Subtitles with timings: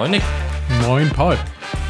[0.00, 0.22] Moin Nick.
[0.86, 1.36] Moin Paul.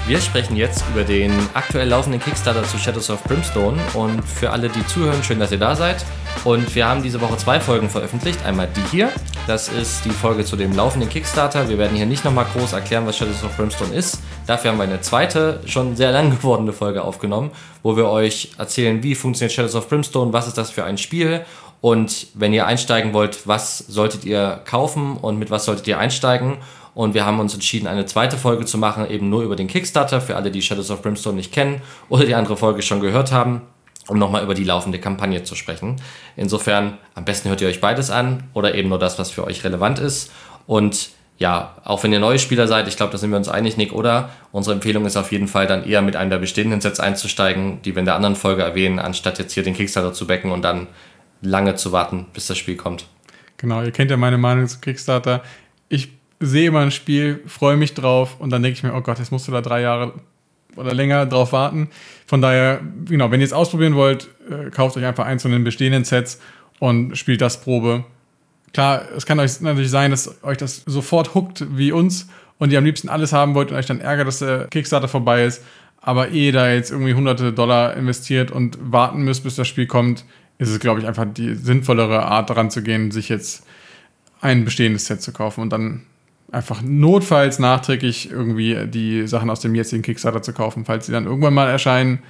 [0.09, 3.79] Wir sprechen jetzt über den aktuell laufenden Kickstarter zu Shadows of Brimstone.
[3.95, 6.05] Und für alle, die zuhören, schön, dass ihr da seid.
[6.43, 8.45] Und wir haben diese Woche zwei Folgen veröffentlicht.
[8.45, 9.11] Einmal die hier,
[9.47, 11.69] das ist die Folge zu dem laufenden Kickstarter.
[11.69, 14.19] Wir werden hier nicht nochmal groß erklären, was Shadows of Brimstone ist.
[14.45, 17.53] Dafür haben wir eine zweite, schon sehr lang gewordene Folge aufgenommen,
[17.85, 21.45] wo wir euch erzählen, wie funktioniert Shadows of Brimstone, was ist das für ein Spiel
[21.81, 26.59] und wenn ihr einsteigen wollt, was solltet ihr kaufen und mit was solltet ihr einsteigen.
[26.95, 30.21] Und wir haben uns entschieden, eine zweite Folge zu machen, eben nur über den Kickstarter,
[30.21, 33.63] für alle, die Shadows of Brimstone nicht kennen oder die andere Folge schon gehört haben,
[34.09, 35.97] um nochmal über die laufende Kampagne zu sprechen.
[36.37, 39.63] Insofern, am besten hört ihr euch beides an oder eben nur das, was für euch
[39.65, 40.33] relevant ist.
[40.67, 43.79] Und ja, auch wenn ihr neue Spieler seid, ich glaube, da sind wir uns einig,
[43.79, 44.29] Nick, oder?
[44.53, 47.95] Unsere Empfehlung ist auf jeden Fall dann eher mit einem der bestehenden Sets einzusteigen, die
[47.95, 50.89] wir in der anderen Folge erwähnen, anstatt jetzt hier den Kickstarter zu backen und dann
[51.41, 53.07] lange zu warten, bis das Spiel kommt.
[53.57, 55.43] Genau, ihr kennt ja meine Meinung zu Kickstarter.
[55.89, 59.19] Ich sehe immer ein Spiel, freue mich drauf und dann denke ich mir, oh Gott,
[59.19, 60.15] jetzt musst du da drei Jahre
[60.77, 61.89] oder länger drauf warten.
[62.27, 65.65] Von daher, genau, wenn ihr es ausprobieren wollt, äh, kauft euch einfach eins von den
[65.65, 66.41] bestehenden Sets
[66.79, 68.05] und spielt das Probe.
[68.73, 72.79] Klar, es kann euch natürlich sein, dass euch das sofort huckt wie uns und ihr
[72.79, 75.63] am liebsten alles haben wollt und euch dann ärgert, dass der Kickstarter vorbei ist.
[76.01, 80.25] Aber eh da jetzt irgendwie hunderte Dollar investiert und warten müsst, bis das Spiel kommt,
[80.57, 83.65] ist es, glaube ich, einfach die sinnvollere Art daran zu gehen, sich jetzt
[84.41, 86.07] ein bestehendes Set zu kaufen und dann
[86.53, 90.85] einfach notfalls nachträglich irgendwie die Sachen aus dem jetzigen Kickstarter zu kaufen.
[90.85, 92.23] Falls sie dann irgendwann mal erscheinen,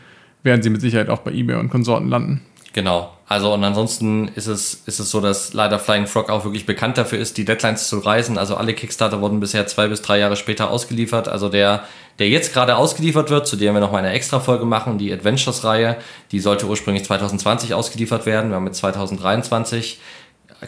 [0.43, 2.43] werden sie mit Sicherheit auch bei eBay und Konsorten landen.
[2.73, 3.13] Genau.
[3.27, 6.99] Also und ansonsten ist es, ist es so, dass leider Flying Frog auch wirklich bekannt
[6.99, 8.39] dafür ist, die Deadlines zu reisen.
[8.39, 11.29] Also alle Kickstarter wurden bisher zwei bis drei Jahre später ausgeliefert.
[11.29, 11.85] Also der,
[12.21, 15.97] der jetzt gerade ausgeliefert wird, zu dem wir nochmal eine extra Folge machen, die Adventures-Reihe,
[16.31, 18.51] die sollte ursprünglich 2020 ausgeliefert werden.
[18.51, 19.99] Wir haben mit 2023.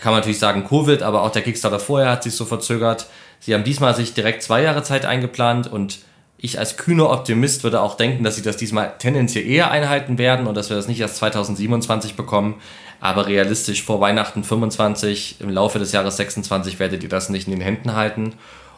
[0.00, 3.06] Kann man natürlich sagen Covid, aber auch der Kickstarter vorher hat sich so verzögert.
[3.44, 5.98] Sie haben diesmal sich direkt zwei Jahre Zeit eingeplant und
[6.38, 10.46] ich als kühner Optimist würde auch denken, dass sie das diesmal tendenziell eher einhalten werden
[10.46, 12.60] und dass wir das nicht erst 2027 bekommen.
[13.00, 17.52] Aber realistisch vor Weihnachten 25, im Laufe des Jahres 26 werdet ihr das nicht in
[17.52, 18.34] den Händen halten.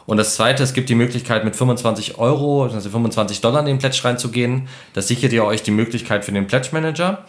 [0.07, 3.77] Und das zweite, es gibt die Möglichkeit mit 25 Euro, also 25 Dollar in den
[3.77, 4.67] Pledge reinzugehen.
[4.93, 7.23] Das sichert ihr euch die Möglichkeit für den Pledge Manager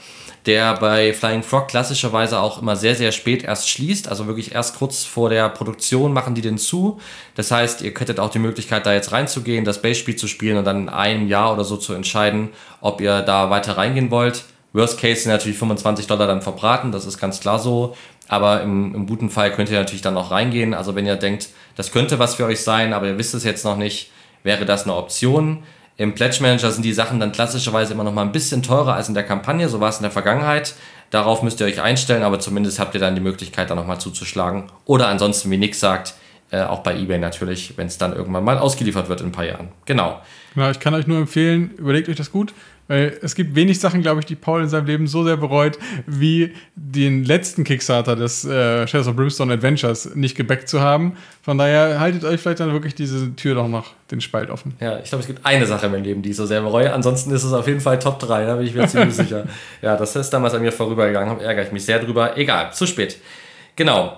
[0.46, 4.08] der bei Flying Frog klassischerweise auch immer sehr, sehr spät erst schließt.
[4.08, 7.00] Also wirklich erst kurz vor der Produktion machen die den zu.
[7.34, 10.64] Das heißt, ihr könntet auch die Möglichkeit, da jetzt reinzugehen, das Base-Spiel zu spielen und
[10.64, 14.44] dann in einem Jahr oder so zu entscheiden, ob ihr da weiter reingehen wollt.
[14.72, 17.96] Worst Case sind natürlich 25 Dollar dann verbraten, das ist ganz klar so.
[18.28, 20.74] Aber im, im guten Fall könnt ihr natürlich dann auch reingehen.
[20.74, 23.64] Also wenn ihr denkt, das könnte was für euch sein, aber ihr wisst es jetzt
[23.64, 24.10] noch nicht,
[24.42, 25.62] wäre das eine Option.
[25.98, 29.08] Im Pledge Manager sind die Sachen dann klassischerweise immer noch mal ein bisschen teurer als
[29.08, 30.74] in der Kampagne, so war es in der Vergangenheit.
[31.10, 34.64] Darauf müsst ihr euch einstellen, aber zumindest habt ihr dann die Möglichkeit, da nochmal zuzuschlagen.
[34.84, 36.14] Oder ansonsten, wie Nick sagt,
[36.50, 39.46] äh, auch bei eBay natürlich, wenn es dann irgendwann mal ausgeliefert wird in ein paar
[39.46, 39.68] Jahren.
[39.86, 40.20] Genau.
[40.54, 42.52] Genau, ich kann euch nur empfehlen, überlegt euch das gut.
[42.88, 45.78] Weil es gibt wenig Sachen, glaube ich, die Paul in seinem Leben so sehr bereut,
[46.06, 51.16] wie den letzten Kickstarter des äh, Shadows of Brimstone Adventures nicht gebackt zu haben.
[51.42, 54.74] Von daher haltet euch vielleicht dann wirklich diese Tür doch noch den Spalt offen.
[54.80, 56.92] Ja, ich glaube, es gibt eine Sache in meinem Leben, die ich so sehr bereue.
[56.92, 59.46] Ansonsten ist es auf jeden Fall Top 3, da bin ich mir ziemlich sicher.
[59.82, 62.36] Ja, das ist damals an mir vorübergegangen, ärgere ich mich sehr drüber.
[62.36, 63.18] Egal, zu spät.
[63.74, 64.16] Genau.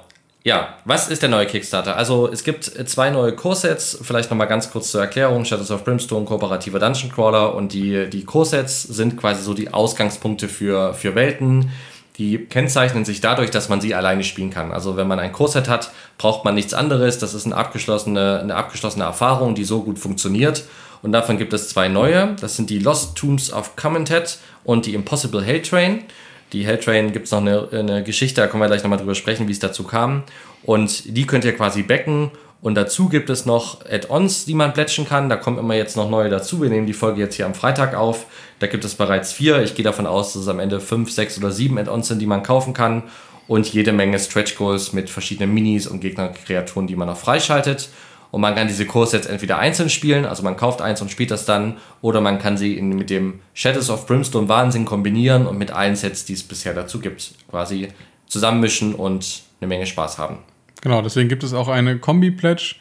[0.49, 1.99] Ja, was ist der neue Kickstarter?
[1.99, 5.45] Also es gibt zwei neue Core-Sets, vielleicht nochmal ganz kurz zur Erklärung.
[5.45, 10.49] Shadows of Brimstone, kooperativer Dungeon Crawler und die, die Core-Sets sind quasi so die Ausgangspunkte
[10.49, 11.71] für, für Welten.
[12.17, 14.73] Die kennzeichnen sich dadurch, dass man sie alleine spielen kann.
[14.73, 17.19] Also wenn man ein Core-Set hat, braucht man nichts anderes.
[17.19, 20.65] Das ist eine abgeschlossene, eine abgeschlossene Erfahrung, die so gut funktioniert.
[21.03, 22.35] Und davon gibt es zwei neue.
[22.41, 26.05] Das sind die Lost Tombs of Commented und die Impossible Hell Train.
[26.53, 29.49] Die Helltrain gibt es noch eine, eine, Geschichte, da können wir gleich nochmal drüber sprechen,
[29.49, 30.23] wie es dazu kam.
[30.63, 32.31] Und die könnt ihr quasi backen.
[32.61, 35.29] Und dazu gibt es noch Add-ons, die man plätschen kann.
[35.29, 36.61] Da kommen immer jetzt noch neue dazu.
[36.61, 38.27] Wir nehmen die Folge jetzt hier am Freitag auf.
[38.59, 39.63] Da gibt es bereits vier.
[39.63, 42.27] Ich gehe davon aus, dass es am Ende fünf, sechs oder sieben Add-ons sind, die
[42.27, 43.05] man kaufen kann.
[43.47, 47.91] Und jede Menge Stretch Goals mit verschiedenen Minis und Gegnerkreaturen, die man noch freischaltet.
[48.31, 51.47] Und man kann diese Kurssets entweder einzeln spielen, also man kauft eins und spielt das
[51.47, 55.71] dann, oder man kann sie in, mit dem Shadows of Brimstone Wahnsinn kombinieren und mit
[55.71, 57.89] allen Sets, die es bisher dazu gibt, quasi
[58.27, 60.39] zusammenmischen und eine Menge Spaß haben.
[60.83, 62.77] Genau, deswegen gibt es auch eine Kombi-Pledge.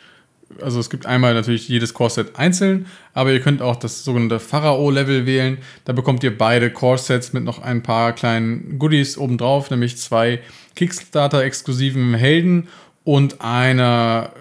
[0.61, 5.25] Also es gibt einmal natürlich jedes Core-Set einzeln, aber ihr könnt auch das sogenannte Pharao-Level
[5.25, 5.57] wählen.
[5.83, 10.39] Da bekommt ihr beide Core-Sets mit noch ein paar kleinen Goodies obendrauf, nämlich zwei
[10.75, 12.69] Kickstarter-exklusiven Helden
[13.07, 14.33] und einer,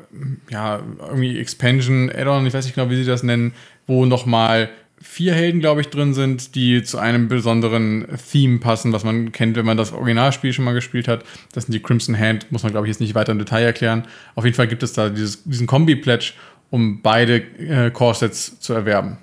[0.50, 3.54] ja, irgendwie Expansion Add-on, ich weiß nicht genau, wie sie das nennen,
[3.86, 4.70] wo nochmal
[5.00, 9.56] vier Helden, glaube ich, drin sind, die zu einem besonderen Theme passen, was man kennt,
[9.56, 11.24] wenn man das Originalspiel schon mal gespielt hat.
[11.52, 14.08] Das sind die Crimson Hand, muss man, glaube ich, jetzt nicht weiter im Detail erklären.
[14.34, 16.32] Auf jeden Fall gibt es da dieses, diesen Kombi-Pledge
[16.70, 19.18] um beide äh, Core-Sets zu erwerben.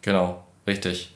[0.00, 1.14] Genau, richtig.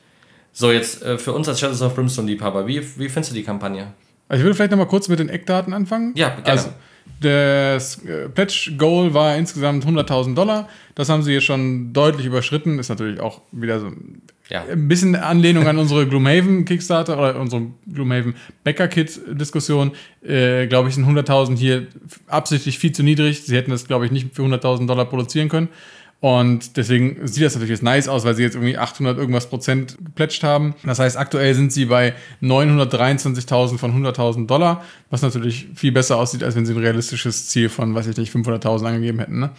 [0.51, 3.93] So, jetzt äh, für uns als Shadows of Brimstone-Liebhaber, wie, wie findest du die Kampagne?
[4.29, 6.13] Also ich würde vielleicht nochmal kurz mit den Eckdaten anfangen.
[6.15, 6.51] Ja, gerne.
[6.51, 6.69] Also,
[7.21, 10.67] das äh, Pledge Goal war insgesamt 100.000 Dollar.
[10.95, 12.79] Das haben sie jetzt schon deutlich überschritten.
[12.79, 13.91] Ist natürlich auch wieder so
[14.49, 14.63] Ja.
[14.69, 19.91] ein bisschen Anlehnung an unsere Gloomhaven Kickstarter oder unsere Gloomhaven Bäcker Kit Diskussion.
[20.21, 21.87] Äh, glaube ich, sind 100.000 hier
[22.27, 23.43] absichtlich viel zu niedrig.
[23.43, 25.69] Sie hätten das, glaube ich, nicht für 100.000 Dollar produzieren können.
[26.23, 29.97] Und deswegen sieht das natürlich jetzt nice aus, weil sie jetzt irgendwie 800 irgendwas Prozent
[30.01, 30.73] geplätscht haben.
[30.85, 36.41] Das heißt, aktuell sind sie bei 923.000 von 100.000 Dollar, was natürlich viel besser aussieht,
[36.41, 39.37] als wenn sie ein realistisches Ziel von, weiß ich nicht, 500.000 angegeben hätten.
[39.37, 39.49] Ne?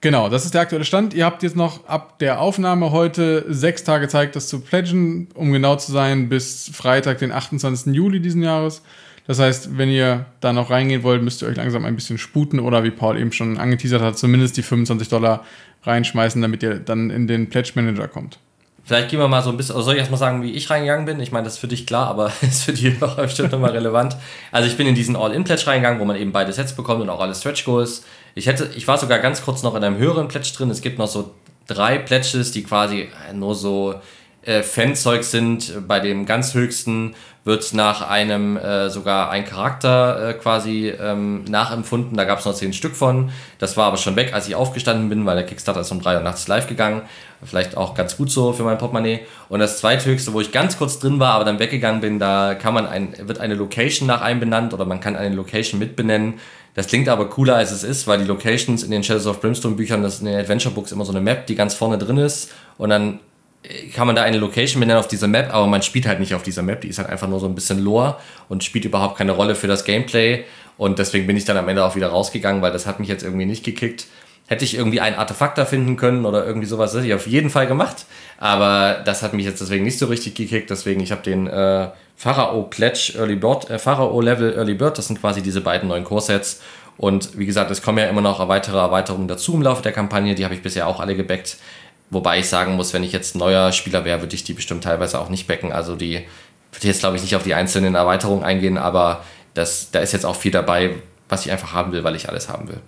[0.00, 1.14] Genau, das ist der aktuelle Stand.
[1.14, 5.52] Ihr habt jetzt noch ab der Aufnahme heute sechs Tage Zeit, das zu pledgen, um
[5.52, 7.94] genau zu sein, bis Freitag, den 28.
[7.94, 8.82] Juli diesen Jahres.
[9.28, 12.58] Das heißt, wenn ihr da noch reingehen wollt, müsst ihr euch langsam ein bisschen sputen
[12.58, 15.44] oder wie Paul eben schon angeteasert hat, zumindest die 25 Dollar
[15.84, 18.38] reinschmeißen, damit ihr dann in den Pledge Manager kommt.
[18.84, 21.20] Vielleicht gehen wir mal so ein bisschen, soll ich erstmal sagen, wie ich reingegangen bin?
[21.20, 24.16] Ich meine, das ist für dich klar, aber ist für die auch bestimmt nochmal relevant.
[24.50, 27.20] Also ich bin in diesen All-In-Pledge reingegangen, wo man eben beide Sets bekommt und auch
[27.20, 28.04] alle Stretch Goals.
[28.34, 30.70] Ich ich war sogar ganz kurz noch in einem höheren Pledge drin.
[30.70, 31.32] Es gibt noch so
[31.68, 33.94] drei Pledges, die quasi nur so
[34.42, 35.86] äh, Fanzeug sind.
[35.86, 42.16] Bei dem ganz höchsten wird nach einem äh, sogar ein Charakter äh, quasi ähm, nachempfunden.
[42.16, 43.30] Da gab es noch zehn Stück von.
[43.58, 46.16] Das war aber schon weg, als ich aufgestanden bin, weil der Kickstarter ist um drei
[46.16, 47.02] Uhr nachts live gegangen.
[47.44, 49.20] Vielleicht auch ganz gut so für mein Portemonnaie.
[49.48, 52.74] Und das zweithöchste, wo ich ganz kurz drin war, aber dann weggegangen bin, da kann
[52.74, 56.34] man ein, wird eine Location nach einem benannt oder man kann eine Location mitbenennen.
[56.74, 59.74] Das klingt aber cooler, als es ist, weil die Locations in den Shadows of Brimstone
[59.74, 62.52] Büchern, das in den Adventure Books immer so eine Map, die ganz vorne drin ist.
[62.78, 63.18] Und dann
[63.94, 66.42] kann man da eine Location benennen auf dieser Map, aber man spielt halt nicht auf
[66.42, 66.80] dieser Map.
[66.80, 68.16] Die ist halt einfach nur so ein bisschen Lore
[68.48, 70.44] und spielt überhaupt keine Rolle für das Gameplay.
[70.78, 73.22] Und deswegen bin ich dann am Ende auch wieder rausgegangen, weil das hat mich jetzt
[73.22, 74.06] irgendwie nicht gekickt.
[74.48, 77.28] Hätte ich irgendwie ein Artefakt da finden können oder irgendwie sowas, das hätte ich auf
[77.28, 78.06] jeden Fall gemacht.
[78.38, 80.68] Aber das hat mich jetzt deswegen nicht so richtig gekickt.
[80.68, 85.06] Deswegen, ich habe den äh, Pharao Pledge Early Bird, äh, Pharao Level Early Bird, das
[85.06, 86.60] sind quasi diese beiden neuen Core-Sets.
[86.98, 90.34] Und wie gesagt, es kommen ja immer noch weitere Erweiterungen dazu im Laufe der Kampagne.
[90.34, 91.56] Die habe ich bisher auch alle gebackt.
[92.12, 95.18] Wobei ich sagen muss, wenn ich jetzt neuer Spieler wäre, würde ich die bestimmt teilweise
[95.18, 95.72] auch nicht backen.
[95.72, 96.26] Also die
[96.70, 99.24] würde jetzt, glaube ich, nicht auf die einzelnen Erweiterungen eingehen, aber
[99.54, 100.96] das, da ist jetzt auch viel dabei,
[101.30, 102.80] was ich einfach haben will, weil ich alles haben will.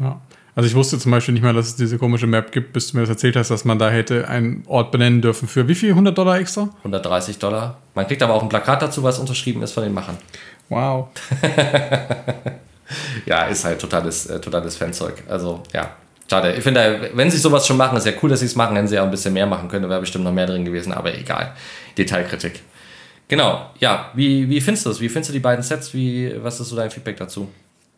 [0.00, 0.20] Ja.
[0.56, 2.96] Also ich wusste zum Beispiel nicht mal, dass es diese komische Map gibt, bis du
[2.96, 5.46] mir das erzählt hast, dass man da hätte einen Ort benennen dürfen.
[5.46, 5.90] Für wie viel?
[5.90, 6.68] 100 Dollar extra?
[6.78, 7.78] 130 Dollar.
[7.94, 10.18] Man kriegt aber auch ein Plakat dazu, was unterschrieben ist von den Machern.
[10.68, 11.08] Wow.
[13.26, 15.22] ja, ist halt totales, äh, totales Fanzeug.
[15.28, 15.92] Also, ja.
[16.30, 16.54] Schade.
[16.54, 18.74] Ich finde, wenn sie sowas schon machen, ist ja cool, dass sie es machen.
[18.74, 20.64] Hätten sie ja auch ein bisschen mehr machen können, da wäre bestimmt noch mehr drin
[20.64, 21.52] gewesen, aber egal.
[21.98, 22.60] Detailkritik.
[23.28, 24.10] Genau, ja.
[24.14, 25.00] Wie, wie findest du das?
[25.00, 25.94] Wie findest du die beiden Sets?
[25.94, 27.48] Wie, was ist so dein Feedback dazu?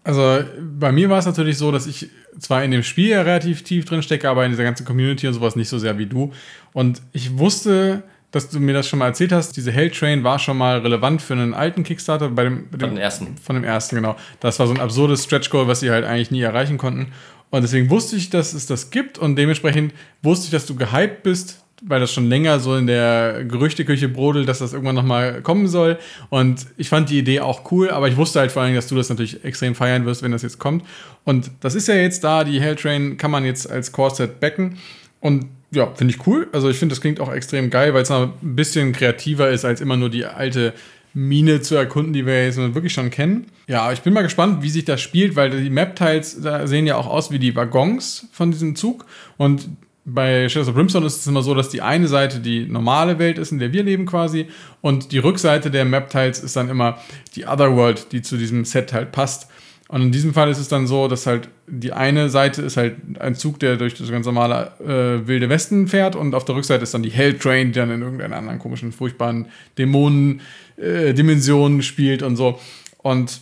[0.04, 3.64] Also bei mir war es natürlich so, dass ich zwar in dem Spiel ja relativ
[3.64, 6.32] tief drin stecke, aber in dieser ganzen Community und sowas nicht so sehr wie du.
[6.72, 10.38] Und ich wusste, dass du mir das schon mal erzählt hast, diese Hell Train war
[10.38, 13.36] schon mal relevant für einen alten Kickstarter, bei dem, bei dem Von dem ersten.
[13.38, 14.16] Von dem ersten, genau.
[14.40, 17.12] Das war so ein absurdes Stretch Goal, was sie halt eigentlich nie erreichen konnten.
[17.54, 21.22] Und deswegen wusste ich, dass es das gibt und dementsprechend wusste ich, dass du gehypt
[21.22, 25.68] bist, weil das schon länger so in der Gerüchteküche brodelt, dass das irgendwann nochmal kommen
[25.68, 25.96] soll.
[26.30, 28.96] Und ich fand die Idee auch cool, aber ich wusste halt vor allem, dass du
[28.96, 30.84] das natürlich extrem feiern wirst, wenn das jetzt kommt.
[31.22, 34.78] Und das ist ja jetzt da, die Helltrain kann man jetzt als Core-Set backen.
[35.20, 36.48] Und ja, finde ich cool.
[36.50, 39.64] Also ich finde, das klingt auch extrem geil, weil es noch ein bisschen kreativer ist,
[39.64, 40.72] als immer nur die alte
[41.14, 43.46] Mine zu erkunden, die wir jetzt wirklich schon kennen.
[43.68, 46.96] Ja, ich bin mal gespannt, wie sich das spielt, weil die Map-Tiles da sehen ja
[46.96, 49.06] auch aus wie die Waggons von diesem Zug.
[49.36, 49.68] Und
[50.04, 53.38] bei Shadows of Brimstone ist es immer so, dass die eine Seite die normale Welt
[53.38, 54.48] ist, in der wir leben quasi,
[54.82, 56.98] und die Rückseite der Map-Tiles ist dann immer
[57.36, 59.48] die Otherworld, die zu diesem Set halt passt.
[59.88, 62.96] Und in diesem Fall ist es dann so, dass halt die eine Seite ist halt
[63.20, 66.82] ein Zug, der durch das ganz normale äh, Wilde Westen fährt und auf der Rückseite
[66.82, 69.46] ist dann die Hell Train, die dann in irgendeiner anderen komischen, furchtbaren
[69.78, 70.40] Dämonen-Dimensionen
[70.76, 72.58] äh, spielt und so.
[72.98, 73.40] Und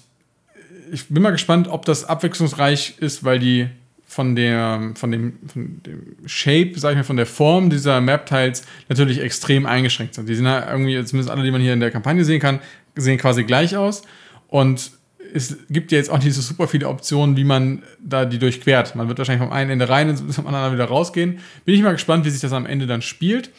[0.93, 3.69] ich bin mal gespannt, ob das abwechslungsreich ist, weil die
[4.13, 8.63] von, der, von, dem, von dem Shape, sag ich mal, von der Form dieser Map-Tiles
[8.89, 10.29] natürlich extrem eingeschränkt sind.
[10.29, 12.61] Die sind halt irgendwie, zumindest alle, die man hier in der Kampagne sehen kann,
[12.95, 14.03] sehen quasi gleich aus.
[14.49, 14.91] Und
[15.35, 18.95] es gibt ja jetzt auch nicht so super viele Optionen, wie man da die durchquert.
[18.95, 21.39] Man wird wahrscheinlich vom einen Ende rein und vom anderen wieder rausgehen.
[21.65, 23.51] Bin ich mal gespannt, wie sich das am Ende dann spielt.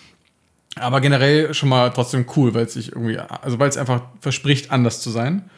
[0.75, 4.71] Aber generell schon mal trotzdem cool, weil es sich irgendwie, also weil es einfach verspricht,
[4.71, 5.49] anders zu sein.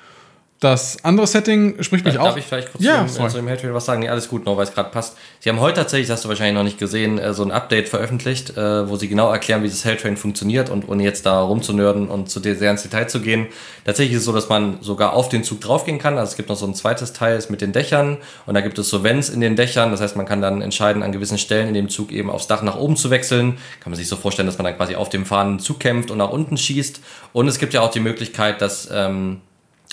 [0.62, 2.28] Das andere Setting spricht mich Darf auch.
[2.30, 4.00] Darf ich vielleicht kurz Ja, zu, dem, äh, zu dem Helltrail was sagen?
[4.00, 5.18] Nee, alles gut, nur weil es gerade passt.
[5.42, 7.90] Sie haben heute tatsächlich, das hast du wahrscheinlich noch nicht gesehen, äh, so ein Update
[7.90, 12.08] veröffentlicht, äh, wo sie genau erklären, wie das Helltrain funktioniert und ohne jetzt da rumzunörden
[12.08, 13.48] und zu sehr ins Detail zu gehen.
[13.84, 16.18] Tatsächlich ist es so, dass man sogar auf den Zug draufgehen kann.
[16.18, 18.80] Also es gibt noch so ein zweites Teil ist mit den Dächern und da gibt
[18.80, 19.92] es so Vents in den Dächern.
[19.92, 22.62] Das heißt, man kann dann entscheiden, an gewissen Stellen in dem Zug eben aufs Dach
[22.62, 23.58] nach oben zu wechseln.
[23.82, 26.18] Kann man sich so vorstellen, dass man dann quasi auf dem fahrenden Zug kämpft und
[26.20, 27.02] nach unten schießt.
[27.34, 29.42] Und es gibt ja auch die Möglichkeit, dass ähm,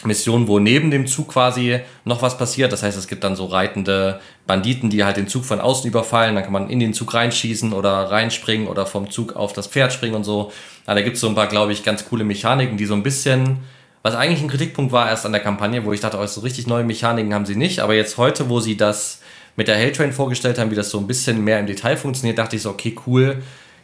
[0.05, 2.73] Missionen, wo neben dem Zug quasi noch was passiert.
[2.73, 6.35] Das heißt, es gibt dann so reitende Banditen, die halt den Zug von außen überfallen.
[6.35, 9.93] Dann kann man in den Zug reinschießen oder reinspringen oder vom Zug auf das Pferd
[9.93, 10.51] springen und so.
[10.87, 13.05] Ja, da gibt es so ein paar, glaube ich, ganz coole Mechaniken, die so ein
[13.05, 13.59] bisschen,
[14.03, 16.67] was eigentlich ein Kritikpunkt war erst an der Kampagne, wo ich dachte, oh, so richtig
[16.67, 17.79] neue Mechaniken haben sie nicht.
[17.81, 19.21] Aber jetzt heute, wo sie das
[19.55, 22.57] mit der Helltrain vorgestellt haben, wie das so ein bisschen mehr im Detail funktioniert, dachte
[22.57, 23.43] ich so, okay, cool.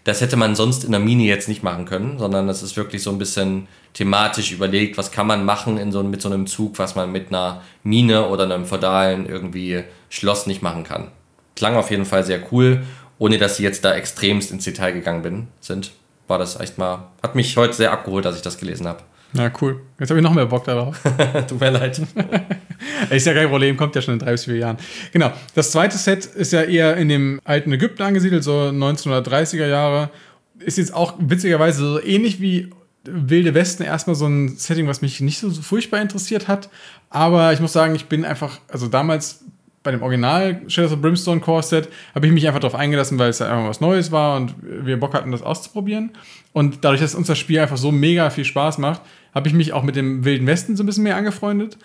[0.08, 3.02] Das hätte man sonst in der Mini jetzt nicht machen können, sondern das ist wirklich
[3.02, 6.78] so ein bisschen thematisch überlegt, was kann man machen in so, mit so einem Zug,
[6.78, 11.08] was man mit einer Mine oder einem feudalen irgendwie Schloss nicht machen kann.
[11.56, 12.84] Klang auf jeden Fall sehr cool,
[13.18, 15.92] ohne dass sie jetzt da extremst ins Detail gegangen bin, sind.
[16.26, 19.02] War das echt mal, hat mich heute sehr abgeholt, als ich das gelesen habe.
[19.34, 19.82] Ja, cool.
[20.00, 21.02] Jetzt habe ich noch mehr Bock darauf.
[21.46, 22.00] Tut mir leid.
[23.10, 24.78] Ist ja kein Problem, kommt ja schon in drei bis vier Jahren.
[25.12, 25.32] Genau.
[25.54, 30.10] Das zweite Set ist ja eher in dem alten Ägypten angesiedelt, so 1930er Jahre.
[30.58, 32.70] Ist jetzt auch witzigerweise so ähnlich wie
[33.04, 36.68] Wilde Westen erstmal so ein Setting, was mich nicht so furchtbar interessiert hat.
[37.10, 39.44] Aber ich muss sagen, ich bin einfach, also damals
[39.82, 43.30] bei dem Original Shadows of Brimstone Core Set habe ich mich einfach darauf eingelassen, weil
[43.30, 46.10] es einfach was Neues war und wir Bock hatten, das auszuprobieren.
[46.52, 49.00] Und dadurch, dass uns das Spiel einfach so mega viel Spaß macht,
[49.34, 51.78] habe ich mich auch mit dem Wilden Westen so ein bisschen mehr angefreundet.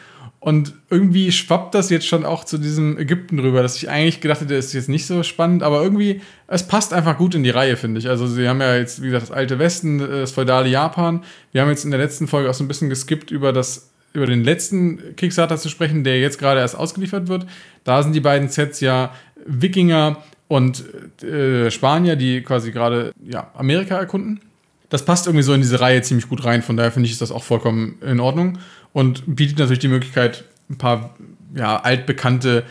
[0.44, 4.42] Und irgendwie schwappt das jetzt schon auch zu diesem Ägypten rüber, dass ich eigentlich gedacht
[4.42, 7.50] hätte, das ist jetzt nicht so spannend, aber irgendwie, es passt einfach gut in die
[7.50, 8.10] Reihe, finde ich.
[8.10, 11.24] Also, sie haben ja jetzt, wie gesagt, das alte Westen, das feudale Japan.
[11.54, 14.28] Wir haben jetzt in der letzten Folge auch so ein bisschen geskippt über das über
[14.28, 17.48] den letzten Kickstarter zu sprechen, der jetzt gerade erst ausgeliefert wird.
[17.84, 19.12] Da sind die beiden Sets ja
[19.46, 20.18] Wikinger
[20.50, 20.84] und
[21.24, 24.42] äh, Spanier, die quasi gerade ja, Amerika erkunden.
[24.90, 27.22] Das passt irgendwie so in diese Reihe ziemlich gut rein, von daher finde ich ist
[27.22, 28.60] das auch vollkommen in Ordnung
[28.94, 31.16] und bietet natürlich die Möglichkeit, ein paar
[31.56, 32.64] ja, altbekannte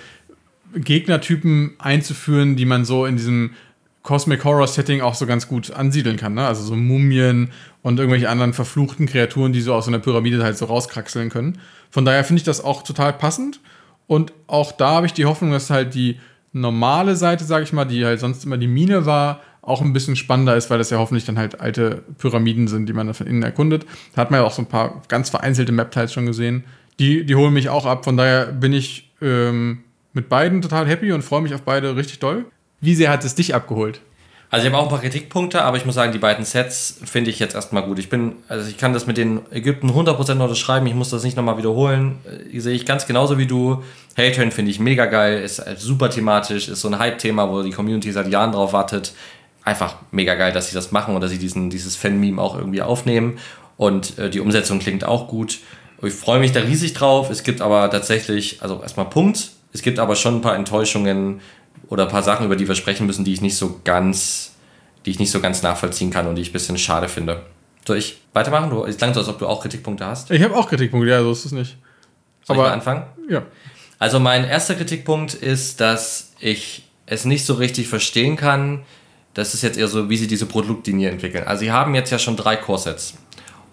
[0.75, 3.51] Gegnertypen einzuführen, die man so in diesem
[4.03, 6.35] Cosmic Horror Setting auch so ganz gut ansiedeln kann.
[6.35, 6.47] Ne?
[6.47, 7.51] Also so Mumien
[7.83, 11.59] und irgendwelche anderen verfluchten Kreaturen, die so aus einer Pyramide halt so rauskraxeln können.
[11.91, 13.61] Von daher finde ich das auch total passend.
[14.07, 16.19] Und auch da habe ich die Hoffnung, dass halt die
[16.53, 20.17] normale Seite, sage ich mal, die halt sonst immer die Mine war, auch ein bisschen
[20.17, 23.29] spannender ist, weil das ja hoffentlich dann halt alte Pyramiden sind, die man da von
[23.29, 23.87] innen erkundet.
[24.15, 26.65] Da hat man ja auch so ein paar ganz vereinzelte Map-Teils schon gesehen.
[26.99, 28.05] Die, die holen mich auch ab.
[28.05, 32.19] Von daher bin ich ähm, mit beiden total happy und freue mich auf beide richtig
[32.19, 32.45] doll.
[32.81, 34.01] Wie sehr hat es dich abgeholt?
[34.51, 37.31] Also ich habe auch ein paar Kritikpunkte, aber ich muss sagen, die beiden Sets finde
[37.31, 37.99] ich jetzt erstmal gut.
[37.99, 41.39] Ich bin, also ich kann das mit den Ägypten 100% unterschreiben, ich muss das nicht
[41.39, 42.19] nochmal wiederholen.
[42.53, 43.83] Ich sehe ich ganz genauso wie du.
[44.15, 48.13] Helltrain finde ich mega geil, ist super thematisch, ist so ein Hype-Thema, wo die Community
[48.13, 49.15] seit Jahren drauf wartet.
[49.65, 53.39] Einfach mega geil, dass sie das machen dass sie diesen, dieses Fan-Meme auch irgendwie aufnehmen.
[53.77, 55.61] Und äh, die Umsetzung klingt auch gut.
[56.03, 57.31] Ich freue mich da riesig drauf.
[57.31, 61.41] Es gibt aber tatsächlich, also erstmal Punkt, es gibt aber schon ein paar Enttäuschungen,
[61.93, 64.55] oder ein paar Sachen, über die wir sprechen müssen, die ich nicht so ganz,
[65.05, 67.45] die ich nicht so ganz nachvollziehen kann und die ich ein bisschen schade finde.
[67.87, 68.71] Soll ich weitermachen?
[68.71, 70.31] Du, es klang so, als ob du auch Kritikpunkte hast.
[70.31, 71.77] Ich habe auch Kritikpunkte, ja, so ist es nicht.
[72.45, 73.03] Soll Aber- ich mal anfangen?
[73.29, 73.43] Ja.
[73.99, 78.85] Also mein erster Kritikpunkt ist, dass ich es nicht so richtig verstehen kann.
[79.35, 81.45] Das ist jetzt eher so, wie sie diese Produktlinie entwickeln.
[81.47, 83.15] Also sie haben jetzt ja schon drei Core-Sets.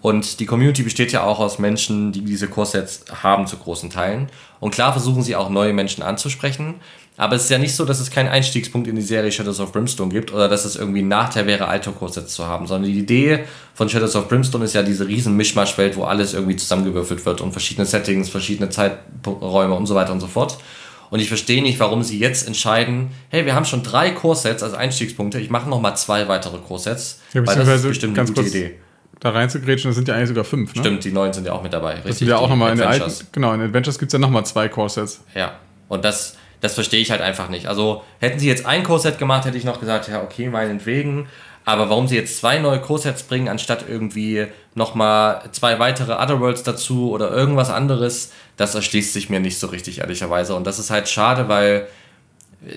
[0.02, 4.30] Und die Community besteht ja auch aus Menschen, die diese Core-Sets haben zu großen Teilen.
[4.62, 6.76] Und klar versuchen sie auch neue Menschen anzusprechen.
[7.18, 9.74] Aber es ist ja nicht so, dass es keinen Einstiegspunkt in die Serie Shadows of
[9.74, 12.66] Brimstone gibt oder dass es irgendwie ein Nachteil wäre, alte Core-Sets zu haben.
[12.66, 16.56] Sondern die Idee von Shadows of Brimstone ist ja diese riesen Mischmaschwelt, wo alles irgendwie
[16.56, 20.60] zusammengewürfelt wird und verschiedene Settings, verschiedene Zeiträume und so weiter und so fort.
[21.10, 24.74] Und ich verstehe nicht, warum sie jetzt entscheiden, hey, wir haben schon drei Core-Sets als
[24.74, 28.76] Einstiegspunkte, ich mache nochmal zwei weitere Core-Sets, Ja, weil das ist bestimmt eine gute Idee.
[29.20, 30.82] Da reinzugrätschen, das sind ja eigentlich sogar fünf, ne?
[30.82, 31.96] Stimmt, die neuen sind ja auch mit dabei.
[31.96, 33.20] Richtig, Das sind ja auch nochmal in den Adventures.
[33.20, 35.22] alten, genau, in Adventures gibt es ja nochmal zwei Core-Sets.
[35.36, 35.54] Ja,
[35.90, 37.66] und das, das verstehe ich halt einfach nicht.
[37.68, 41.28] Also hätten sie jetzt ein Core-Set gemacht, hätte ich noch gesagt, ja, okay, meinetwegen.
[41.70, 47.12] Aber warum sie jetzt zwei neue Core-Sets bringen, anstatt irgendwie nochmal zwei weitere Otherworlds dazu
[47.12, 50.56] oder irgendwas anderes, das erschließt sich mir nicht so richtig, ehrlicherweise.
[50.56, 51.88] Und das ist halt schade, weil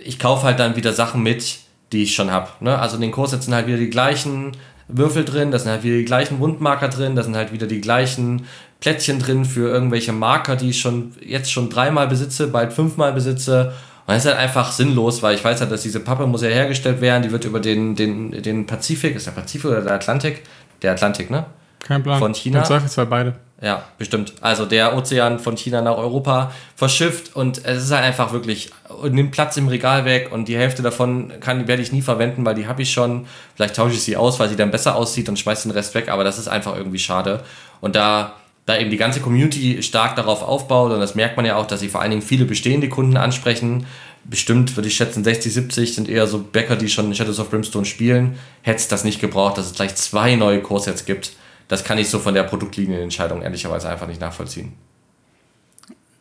[0.05, 1.61] ich kaufe halt dann wieder Sachen mit,
[1.93, 2.51] die ich schon habe.
[2.61, 2.79] Ne?
[2.79, 4.53] Also in den Core-Sets sind halt wieder die gleichen
[4.89, 7.81] Würfel drin, da sind halt wieder die gleichen Wundmarker drin, da sind halt wieder die
[7.81, 8.47] gleichen
[8.81, 13.73] Plättchen drin für irgendwelche Marker, die ich schon jetzt schon dreimal besitze, bald fünfmal besitze.
[14.07, 16.49] Und das ist halt einfach sinnlos, weil ich weiß halt, dass diese Pappe muss ja
[16.49, 20.43] hergestellt werden, die wird über den, den, den Pazifik, ist der Pazifik oder der Atlantik?
[20.83, 21.47] Der Atlantik, ne?
[21.81, 22.19] Kein Plan.
[22.19, 22.61] Von China?
[22.61, 23.35] Im Zweifelsfall beide.
[23.63, 24.35] Ja, bestimmt.
[24.41, 28.73] Also der Ozean von China nach Europa verschifft und es ist halt einfach wirklich,
[29.09, 32.57] nimmt Platz im Regal weg und die Hälfte davon kann, werde ich nie verwenden, weil
[32.57, 33.27] die habe ich schon.
[33.55, 36.09] Vielleicht tausche ich sie aus, weil sie dann besser aussieht und schmeiße den Rest weg,
[36.09, 37.45] aber das ist einfach irgendwie schade.
[37.81, 38.35] Und da,
[38.67, 41.81] da eben die ganze Community stark darauf aufbaut und das merkt man ja auch, dass
[41.81, 43.87] sie vor allen Dingen viele bestehende Kunden ansprechen.
[44.25, 47.85] Bestimmt würde ich schätzen, 60, 70 sind eher so Bäcker, die schon Shadows of Brimstone
[47.85, 48.39] spielen.
[48.63, 51.33] Hätte es das nicht gebraucht, dass es gleich zwei neue Core-Sets gibt
[51.73, 54.75] das kann ich so von der Produktlinienentscheidung ehrlicherweise einfach nicht nachvollziehen.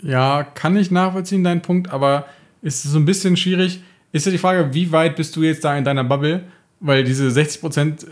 [0.02, 2.26] Ja, kann ich nachvollziehen, deinen Punkt, aber
[2.62, 3.82] ist so ein bisschen schwierig.
[4.14, 6.46] Ist ja die Frage, wie weit bist du jetzt da in deiner Bubble?
[6.82, 8.08] Weil diese 60 Prozent, äh,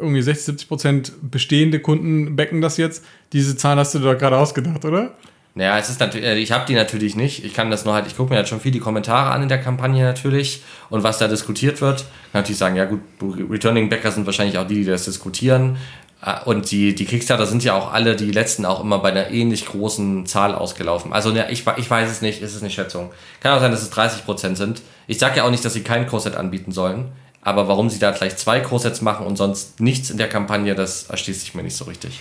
[0.00, 3.04] irgendwie 60, 70 Prozent bestehende Kunden becken das jetzt.
[3.32, 5.14] Diese Zahl hast du doch gerade ausgedacht, oder?
[5.54, 7.44] Naja, es ist natürlich, äh, ich habe die natürlich nicht.
[7.44, 9.48] Ich kann das nur halt, ich gucke mir halt schon viel die Kommentare an in
[9.48, 11.98] der Kampagne natürlich und was da diskutiert wird.
[12.32, 15.76] Kann natürlich sagen, ja gut, Returning Backer sind wahrscheinlich auch die, die das diskutieren.
[16.24, 19.30] Äh, und die, die Kickstarter sind ja auch alle, die letzten auch immer bei einer
[19.30, 21.12] ähnlich großen Zahl ausgelaufen.
[21.12, 23.10] Also ne, ich, ich weiß es nicht, ist es eine Schätzung.
[23.40, 24.82] Kann auch sein, dass es 30% sind.
[25.06, 27.12] Ich sage ja auch nicht, dass sie kein Core-Set anbieten sollen.
[27.42, 31.08] Aber warum sie da gleich zwei Core-Sets machen und sonst nichts in der Kampagne, das
[31.08, 32.18] erschließt sich mir nicht so richtig.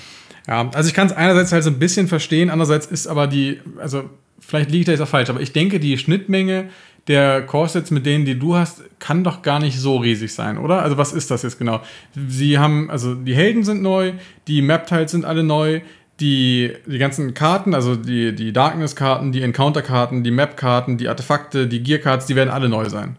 [0.47, 3.59] Ja, also ich kann es einerseits halt so ein bisschen verstehen, andererseits ist aber die,
[3.79, 4.09] also
[4.39, 6.69] vielleicht liege ich da jetzt auch falsch, aber ich denke, die Schnittmenge
[7.07, 10.81] der Corsets mit denen, die du hast, kann doch gar nicht so riesig sein, oder?
[10.81, 11.81] Also was ist das jetzt genau?
[12.27, 14.13] Sie haben, also die Helden sind neu,
[14.47, 15.81] die Map-Tiles sind alle neu,
[16.19, 21.83] die, die ganzen Karten, also die, die Darkness-Karten, die Encounter-Karten, die Map-Karten, die Artefakte, die
[21.83, 23.17] Gear-Cards, die werden alle neu sein.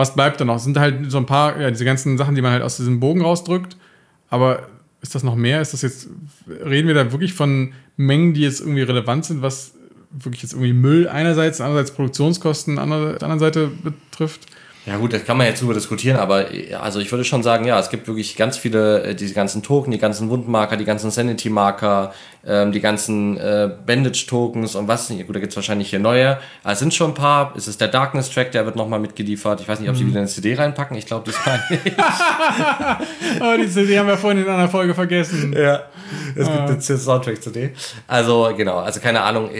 [0.00, 0.58] Was bleibt da noch?
[0.58, 3.20] Sind halt so ein paar, ja, diese ganzen Sachen, die man halt aus diesem Bogen
[3.20, 3.76] rausdrückt.
[4.30, 4.62] Aber
[5.02, 5.60] ist das noch mehr?
[5.60, 6.08] Ist das jetzt,
[6.48, 9.74] reden wir da wirklich von Mengen, die jetzt irgendwie relevant sind, was
[10.10, 14.46] wirklich jetzt irgendwie Müll einerseits, andererseits Produktionskosten an der anderen Seite betrifft.
[14.86, 16.46] Ja gut, das kann man jetzt drüber diskutieren, aber
[16.80, 19.90] also ich würde schon sagen, ja, es gibt wirklich ganz viele, äh, diese ganzen Token,
[19.90, 22.14] die ganzen Wundmarker, die ganzen Sanity-Marker,
[22.46, 25.26] ähm, die ganzen äh, Bandage-Tokens und was nicht.
[25.26, 26.38] Gut, da gibt es wahrscheinlich hier neue.
[26.62, 27.52] Aber es sind schon ein paar.
[27.56, 29.60] Es ist der Darkness-Track, der wird nochmal mitgeliefert.
[29.60, 30.08] Ich weiß nicht, ob sie mhm.
[30.08, 30.96] wieder eine CD reinpacken.
[30.96, 31.96] Ich glaube, das war nicht.
[33.40, 35.52] oh, die CD haben wir vorhin in einer Folge vergessen.
[35.52, 35.82] Ja,
[36.34, 36.66] es gibt ah.
[36.66, 37.72] eine Soundtrack-CD.
[38.06, 39.50] Also genau, also keine Ahnung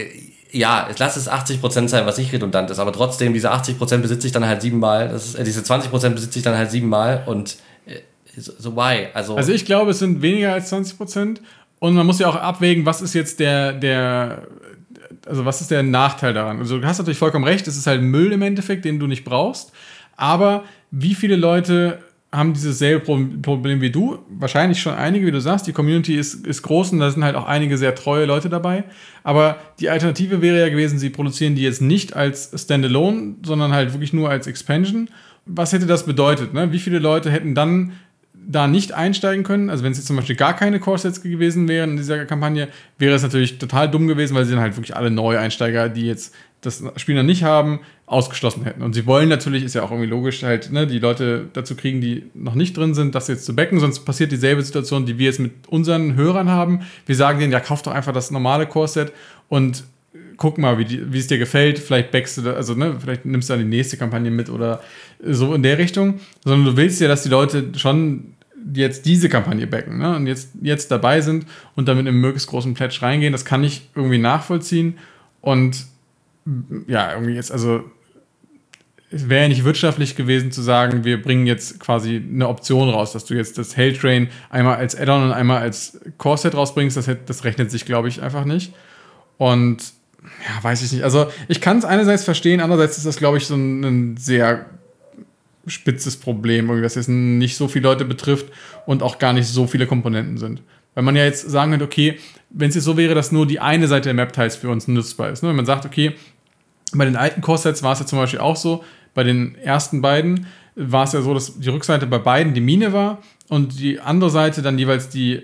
[0.51, 4.33] ja, lass es 80% sein, was nicht redundant ist, aber trotzdem, diese 80% besitze ich
[4.33, 7.99] dann halt siebenmal, das ist, äh, diese 20% besitze ich dann halt siebenmal und äh,
[8.37, 9.07] so, why?
[9.13, 11.37] Also, also ich glaube, es sind weniger als 20%
[11.79, 14.47] und man muss ja auch abwägen, was ist jetzt der, der,
[15.25, 16.59] also was ist der Nachteil daran?
[16.59, 19.23] Also du hast natürlich vollkommen recht, es ist halt Müll im Endeffekt, den du nicht
[19.23, 19.71] brauchst,
[20.17, 21.99] aber wie viele Leute
[22.33, 23.03] haben dieses selbe
[23.41, 24.19] Problem wie du.
[24.29, 25.67] Wahrscheinlich schon einige, wie du sagst.
[25.67, 28.85] Die Community ist, ist groß und da sind halt auch einige sehr treue Leute dabei.
[29.23, 33.93] Aber die Alternative wäre ja gewesen, sie produzieren die jetzt nicht als Standalone, sondern halt
[33.93, 35.09] wirklich nur als Expansion.
[35.45, 36.53] Was hätte das bedeutet?
[36.53, 36.71] Ne?
[36.71, 37.91] Wie viele Leute hätten dann
[38.33, 39.69] da nicht einsteigen können?
[39.69, 43.13] Also wenn es jetzt zum Beispiel gar keine Core-Sets gewesen wären in dieser Kampagne, wäre
[43.13, 46.83] es natürlich total dumm gewesen, weil sie dann halt wirklich alle Neueinsteiger, die jetzt das
[46.97, 48.83] Spiel noch nicht haben, ausgeschlossen hätten.
[48.83, 52.01] Und sie wollen natürlich, ist ja auch irgendwie logisch, halt ne, die Leute dazu kriegen,
[52.01, 53.79] die noch nicht drin sind, das jetzt zu backen.
[53.79, 56.81] Sonst passiert dieselbe Situation, die wir jetzt mit unseren Hörern haben.
[57.07, 59.11] Wir sagen denen, ja, kauf doch einfach das normale Core-Set
[59.49, 59.83] und
[60.37, 61.79] guck mal, wie, die, wie es dir gefällt.
[61.79, 64.81] Vielleicht backst du, da, also ne, vielleicht nimmst du dann die nächste Kampagne mit oder
[65.23, 66.19] so in der Richtung.
[66.43, 68.33] Sondern du willst ja, dass die Leute schon
[68.73, 70.15] jetzt diese Kampagne backen ne?
[70.15, 71.45] und jetzt, jetzt dabei sind
[71.75, 73.31] und damit in möglichst großen Pledge reingehen.
[73.31, 74.97] Das kann ich irgendwie nachvollziehen.
[75.41, 75.85] Und
[76.87, 77.83] ja, irgendwie jetzt, also
[79.11, 83.11] es wäre ja nicht wirtschaftlich gewesen zu sagen, wir bringen jetzt quasi eine Option raus,
[83.11, 86.95] dass du jetzt das Helltrain einmal als Add-on und einmal als Core-Set rausbringst.
[86.95, 88.73] Das, das rechnet sich, glaube ich, einfach nicht.
[89.37, 91.03] Und ja, weiß ich nicht.
[91.03, 94.65] Also ich kann es einerseits verstehen, andererseits ist das, glaube ich, so ein, ein sehr
[95.67, 98.47] spitzes Problem, irgendwie, was jetzt nicht so viele Leute betrifft
[98.85, 100.61] und auch gar nicht so viele Komponenten sind.
[100.93, 102.17] Weil man ja jetzt sagen könnte, okay,
[102.49, 105.29] wenn es jetzt so wäre, dass nur die eine Seite der Map-Tiles für uns nutzbar
[105.29, 105.43] ist.
[105.43, 105.49] Ne?
[105.49, 106.13] Wenn man sagt, okay,
[106.93, 110.47] bei den alten Core-Sets war es ja zum Beispiel auch so, bei den ersten beiden
[110.75, 114.29] war es ja so, dass die Rückseite bei beiden die Mine war und die andere
[114.29, 115.41] Seite dann jeweils die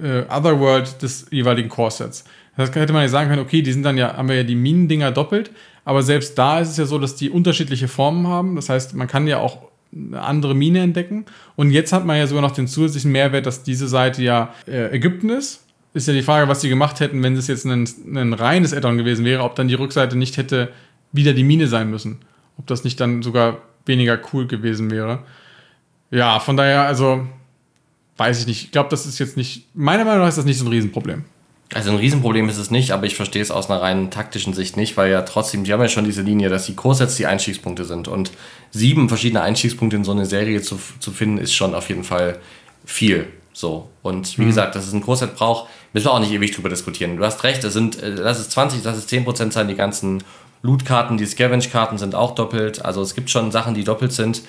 [0.00, 2.24] äh, Otherworld des jeweiligen Core-Sets.
[2.56, 4.56] Das hätte man ja sagen können, okay, die sind dann ja, haben wir ja die
[4.56, 5.52] Minendinger doppelt,
[5.84, 8.56] aber selbst da ist es ja so, dass die unterschiedliche Formen haben.
[8.56, 11.24] Das heißt, man kann ja auch eine andere Mine entdecken.
[11.56, 14.94] Und jetzt hat man ja sogar noch den zusätzlichen Mehrwert, dass diese Seite ja äh,
[14.94, 18.32] Ägypten ist ist ja die Frage, was sie gemacht hätten, wenn es jetzt ein, ein
[18.32, 20.72] reines Addon gewesen wäre, ob dann die Rückseite nicht hätte
[21.12, 22.20] wieder die Mine sein müssen.
[22.58, 25.20] Ob das nicht dann sogar weniger cool gewesen wäre.
[26.10, 27.26] Ja, von daher, also
[28.16, 28.64] weiß ich nicht.
[28.64, 31.24] Ich glaube, das ist jetzt nicht, meiner Meinung nach ist das nicht so ein Riesenproblem.
[31.74, 34.76] Also ein Riesenproblem ist es nicht, aber ich verstehe es aus einer rein taktischen Sicht
[34.76, 37.84] nicht, weil ja trotzdem, die haben ja schon diese Linie, dass die Kurssets die Einstiegspunkte
[37.84, 38.30] sind und
[38.70, 42.38] sieben verschiedene Einstiegspunkte in so eine Serie zu, zu finden, ist schon auf jeden Fall
[42.86, 43.26] viel.
[43.58, 43.88] So.
[44.02, 44.46] Und wie mhm.
[44.46, 47.16] gesagt, dass es ein Pro-Set braucht, müssen wir auch nicht ewig drüber diskutieren.
[47.16, 50.22] Du hast recht, es sind, äh, lass es 20, lass es 10% sein, die ganzen
[50.62, 52.84] Loot-Karten, die Scavenge-Karten sind auch doppelt.
[52.84, 54.42] Also es gibt schon Sachen, die doppelt sind.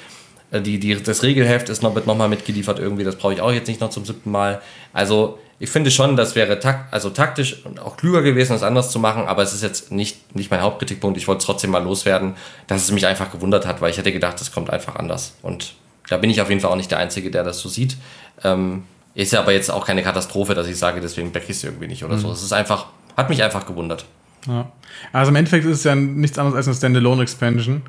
[0.51, 3.51] Äh, die, die, das Regelheft ist noch, wird nochmal mitgeliefert irgendwie, das brauche ich auch
[3.51, 4.61] jetzt nicht noch zum siebten Mal.
[4.93, 8.91] Also ich finde schon, das wäre takt, also taktisch und auch klüger gewesen, das anders
[8.91, 11.17] zu machen, aber es ist jetzt nicht, nicht mein Hauptkritikpunkt.
[11.17, 12.35] Ich wollte es trotzdem mal loswerden,
[12.67, 15.33] dass es mich einfach gewundert hat, weil ich hätte gedacht, es kommt einfach anders.
[15.41, 15.73] Und
[16.09, 17.97] da bin ich auf jeden Fall auch nicht der Einzige, der das so sieht.
[18.43, 18.83] Ähm,
[19.19, 21.87] ist ja aber jetzt auch keine Katastrophe, dass ich sage, deswegen back ich es irgendwie
[21.87, 22.21] nicht oder mhm.
[22.21, 22.31] so.
[22.31, 24.05] Es ist einfach, hat mich einfach gewundert.
[24.47, 24.71] Ja.
[25.11, 27.81] Also im Endeffekt ist es ja nichts anderes als eine Standalone-Expansion.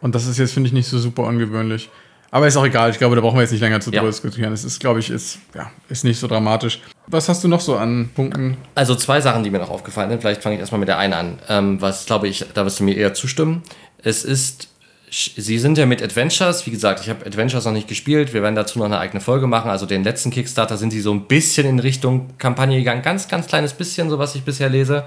[0.00, 1.90] Und das ist jetzt, finde ich, nicht so super ungewöhnlich.
[2.30, 4.02] Aber ist auch egal, ich glaube, da brauchen wir jetzt nicht länger zu ja.
[4.02, 4.52] diskutieren.
[4.52, 6.80] Es ist, glaube ich, ist, ja, ist nicht so dramatisch.
[7.06, 8.56] Was hast du noch so an Punkten?
[8.74, 10.20] Also zwei Sachen, die mir noch aufgefallen sind.
[10.20, 11.38] Vielleicht fange ich erstmal mit der einen an.
[11.48, 13.62] Ähm, was, glaube ich, da wirst du mir eher zustimmen.
[14.02, 14.68] Es ist,
[15.14, 18.34] sie sind ja mit Adventures, wie gesagt, ich habe Adventures noch nicht gespielt.
[18.34, 19.70] Wir werden dazu noch eine eigene Folge machen.
[19.70, 23.02] Also den letzten Kickstarter sind sie so ein bisschen in Richtung Kampagne gegangen.
[23.02, 25.04] Ganz, ganz kleines bisschen, so was ich bisher lese.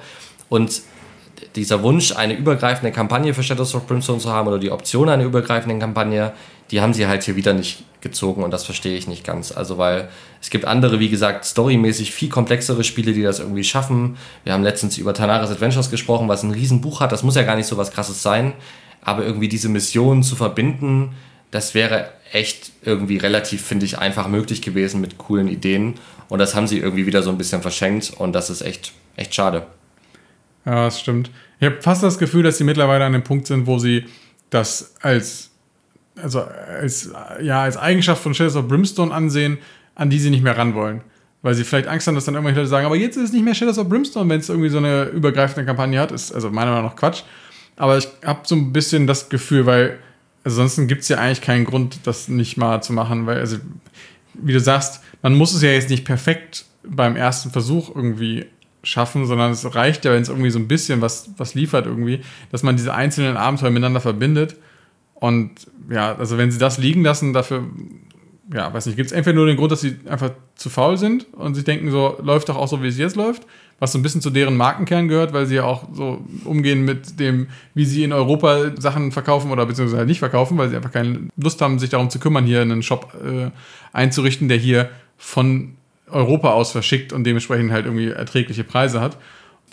[0.50, 0.82] Und
[1.56, 5.24] dieser Wunsch, eine übergreifende Kampagne für Shadows of Brimstone zu haben oder die Option einer
[5.24, 6.32] übergreifenden Kampagne,
[6.72, 9.52] die haben sie halt hier wieder nicht gezogen und das verstehe ich nicht ganz.
[9.52, 10.10] Also, weil
[10.41, 14.17] es gibt andere, wie gesagt, storymäßig viel komplexere Spiele, die das irgendwie schaffen.
[14.43, 17.12] Wir haben letztens über Tanaris Adventures gesprochen, was ein Riesenbuch hat.
[17.12, 18.54] Das muss ja gar nicht so was krasses sein,
[19.08, 21.13] aber irgendwie diese Mission zu verbinden,
[21.50, 25.93] das wäre echt irgendwie relativ, finde ich, einfach möglich gewesen mit coolen Ideen.
[26.28, 29.34] Und das haben sie irgendwie wieder so ein bisschen verschenkt und das ist echt, echt
[29.34, 29.65] schade.
[30.65, 31.32] Ja, das stimmt.
[31.62, 34.04] Ich habe fast das Gefühl, dass sie mittlerweile an dem Punkt sind, wo sie
[34.50, 35.52] das als,
[36.22, 37.10] also als,
[37.41, 39.58] ja, als Eigenschaft von Shadows of Brimstone ansehen,
[39.96, 41.00] an die sie nicht mehr ran wollen.
[41.43, 43.46] Weil sie vielleicht Angst haben, dass dann irgendwelche Leute sagen, aber jetzt ist es nicht
[43.46, 46.12] mehr Shadows of Brimstone, wenn es irgendwie so eine übergreifende Kampagne hat.
[46.12, 47.24] Ist also meiner Meinung nach Quatsch.
[47.78, 50.00] Aber ich habe so ein bisschen das Gefühl, weil
[50.44, 53.58] ansonsten gibt es ja eigentlich keinen Grund, das nicht mal zu machen, weil, also,
[54.34, 58.46] wie du sagst, man muss es ja jetzt nicht perfekt beim ersten Versuch irgendwie
[58.84, 62.22] schaffen, sondern es reicht ja, wenn es irgendwie so ein bisschen was, was liefert irgendwie,
[62.52, 64.56] dass man diese einzelnen Abenteuer miteinander verbindet.
[65.16, 65.52] Und
[65.90, 67.66] ja, also wenn sie das liegen lassen, dafür,
[68.54, 71.28] ja, weiß nicht, gibt es entweder nur den Grund, dass sie einfach zu faul sind
[71.34, 73.44] und sich denken, so läuft doch auch so, wie es jetzt läuft,
[73.80, 77.20] was so ein bisschen zu deren Markenkern gehört, weil sie ja auch so umgehen mit
[77.20, 81.28] dem, wie sie in Europa Sachen verkaufen oder beziehungsweise nicht verkaufen, weil sie einfach keine
[81.36, 83.52] Lust haben, sich darum zu kümmern, hier einen Shop äh,
[83.92, 85.74] einzurichten, der hier von
[86.10, 89.18] Europa aus verschickt und dementsprechend halt irgendwie erträgliche Preise hat.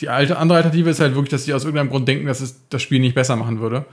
[0.01, 2.61] Die alte, andere Alternative ist halt wirklich, dass sie aus irgendeinem Grund denken, dass es
[2.69, 3.85] das Spiel nicht besser machen würde.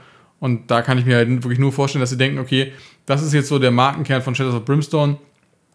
[0.42, 2.72] Und da kann ich mir halt wirklich nur vorstellen, dass sie denken, okay,
[3.06, 5.16] das ist jetzt so der Markenkern von Shadows of Brimstone.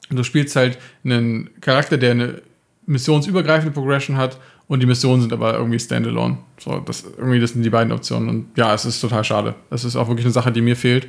[0.10, 2.42] Du spielst halt einen Charakter, der eine
[2.86, 6.40] missionsübergreifende Progression hat und die Missionen sind aber irgendwie standalone.
[6.60, 8.28] So, das, irgendwie, das sind die beiden Optionen.
[8.28, 9.56] Und ja, es ist total schade.
[9.70, 11.08] Das ist auch wirklich eine Sache, die mir fehlt.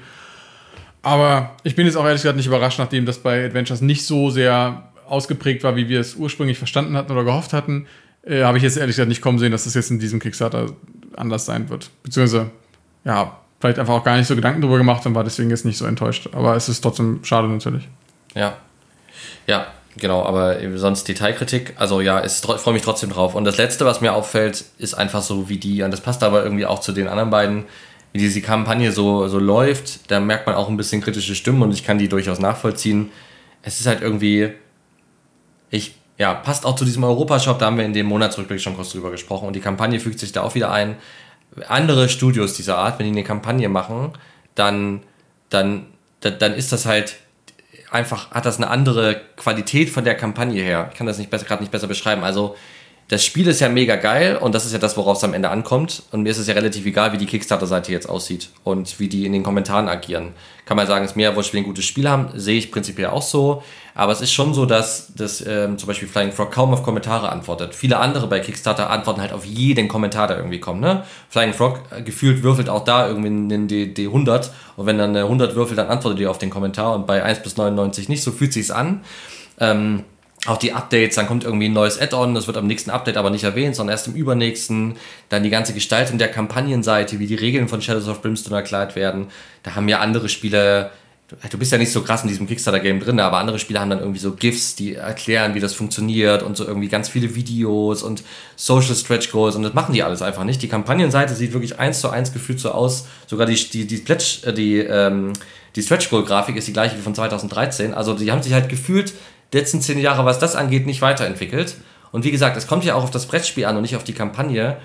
[1.03, 4.31] Aber ich bin jetzt auch ehrlich gesagt nicht überrascht, nachdem das bei Adventures nicht so
[4.31, 7.89] sehr ausgeprägt war, wie wir es ursprünglich verstanden hatten oder gehofft hatten,
[8.23, 10.67] äh, habe ich jetzt ehrlich gesagt nicht kommen sehen, dass das jetzt in diesem Kickstarter
[11.17, 11.91] anders sein wird.
[12.05, 12.51] Beziehungsweise,
[13.05, 15.79] ja, vielleicht einfach auch gar nicht so Gedanken darüber gemacht und war deswegen jetzt nicht
[15.79, 16.29] so enttäuscht.
[16.33, 17.89] Aber es ist trotzdem schade natürlich.
[18.35, 18.57] Ja.
[19.47, 19.67] Ja,
[19.97, 23.35] genau, aber sonst Detailkritik, also ja, ich freue mich trotzdem drauf.
[23.35, 26.45] Und das Letzte, was mir auffällt, ist einfach so wie die, und das passt aber
[26.45, 27.65] irgendwie auch zu den anderen beiden,
[28.13, 31.73] wie diese Kampagne so, so läuft, da merkt man auch ein bisschen kritische Stimmen und
[31.73, 33.11] ich kann die durchaus nachvollziehen.
[33.63, 34.51] Es ist halt irgendwie,
[35.71, 38.93] ich, ja, passt auch zu diesem Europashop, da haben wir in dem Monatsrückblick schon kurz
[38.93, 40.97] drüber gesprochen und die Kampagne fügt sich da auch wieder ein.
[41.67, 44.13] Andere Studios dieser Art, wenn die eine Kampagne machen,
[44.55, 45.03] dann,
[45.51, 45.87] dann,
[46.21, 47.17] dann ist das halt
[47.91, 50.89] einfach, hat das eine andere Qualität von der Kampagne her.
[50.93, 52.25] Ich kann das nicht gerade nicht besser beschreiben.
[52.25, 52.57] Also,
[53.09, 55.49] das Spiel ist ja mega geil und das ist ja das, worauf es am Ende
[55.49, 56.03] ankommt.
[56.13, 59.25] Und mir ist es ja relativ egal, wie die Kickstarter-Seite jetzt aussieht und wie die
[59.25, 60.35] in den Kommentaren agieren.
[60.67, 63.09] Kann man sagen, es ist mehr wurscht, wir ein gutes Spiel haben, sehe ich prinzipiell
[63.09, 63.63] auch so.
[63.95, 67.31] Aber es ist schon so, dass, dass ähm, zum Beispiel Flying Frog kaum auf Kommentare
[67.33, 67.75] antwortet.
[67.75, 70.83] Viele andere bei Kickstarter antworten halt auf jeden Kommentar, der irgendwie kommt.
[70.83, 71.03] Ne?
[71.31, 75.11] Flying Frog äh, gefühlt würfelt auch da irgendwie in die, die 100 und wenn dann
[75.11, 78.23] eine 100 würfelt, dann antwortet ihr auf den Kommentar und bei 1 bis 99 nicht.
[78.23, 79.01] So fühlt sich's an.
[79.59, 80.05] Ähm,
[80.47, 83.31] auch die Updates, dann kommt irgendwie ein neues Add-on, das wird am nächsten Update aber
[83.31, 84.97] nicht erwähnt, sondern erst im übernächsten.
[85.29, 89.27] Dann die ganze Gestaltung der Kampagnenseite, wie die Regeln von Shadows of Brimstone erklärt werden.
[89.63, 90.91] Da haben ja andere Spiele,
[91.51, 93.99] du bist ja nicht so krass in diesem Kickstarter-Game drin, aber andere Spiele haben dann
[93.99, 98.23] irgendwie so GIFs, die erklären, wie das funktioniert und so irgendwie ganz viele Videos und
[98.55, 100.63] Social Stretch Goals und das machen die alles einfach nicht.
[100.63, 103.07] Die Kampagnenseite sieht wirklich eins zu eins gefühlt so aus.
[103.27, 105.33] Sogar die, die, die, Pledge, äh, die, ähm,
[105.75, 107.93] die Stretch Goal-Grafik ist die gleiche wie von 2013.
[107.93, 109.13] Also die haben sich halt gefühlt
[109.53, 111.77] letzten zehn Jahre, was das angeht, nicht weiterentwickelt.
[112.13, 114.15] Und wie gesagt, es kommt ja auch auf das Brettspiel an und nicht auf die
[114.15, 114.77] Kampagne.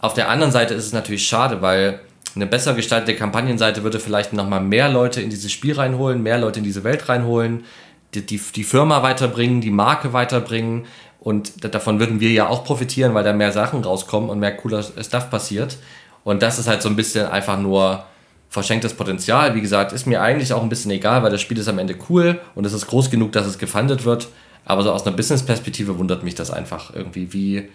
[0.00, 2.00] Auf der anderen Seite ist es natürlich schade, weil
[2.34, 6.60] eine besser gestaltete Kampagnenseite würde vielleicht nochmal mehr Leute in dieses Spiel reinholen, mehr Leute
[6.60, 7.64] in diese Welt reinholen.
[8.14, 10.86] die, die, die Firma weiterbringen, die Marke weiterbringen.
[11.20, 14.82] Und davon würden wir ja auch profitieren, weil da mehr Sachen rauskommen und mehr cooler
[14.82, 15.76] Stuff passiert.
[16.24, 18.04] Und das ist halt so ein bisschen einfach nur
[18.50, 19.54] verschenktes Potenzial.
[19.54, 21.96] Wie gesagt, ist mir eigentlich auch ein bisschen egal, weil das Spiel ist am Ende
[22.10, 24.28] cool und es ist groß genug, dass es gefundet wird.
[24.64, 27.32] Aber so aus einer Business-Perspektive wundert mich das einfach irgendwie.
[27.32, 27.68] Wie,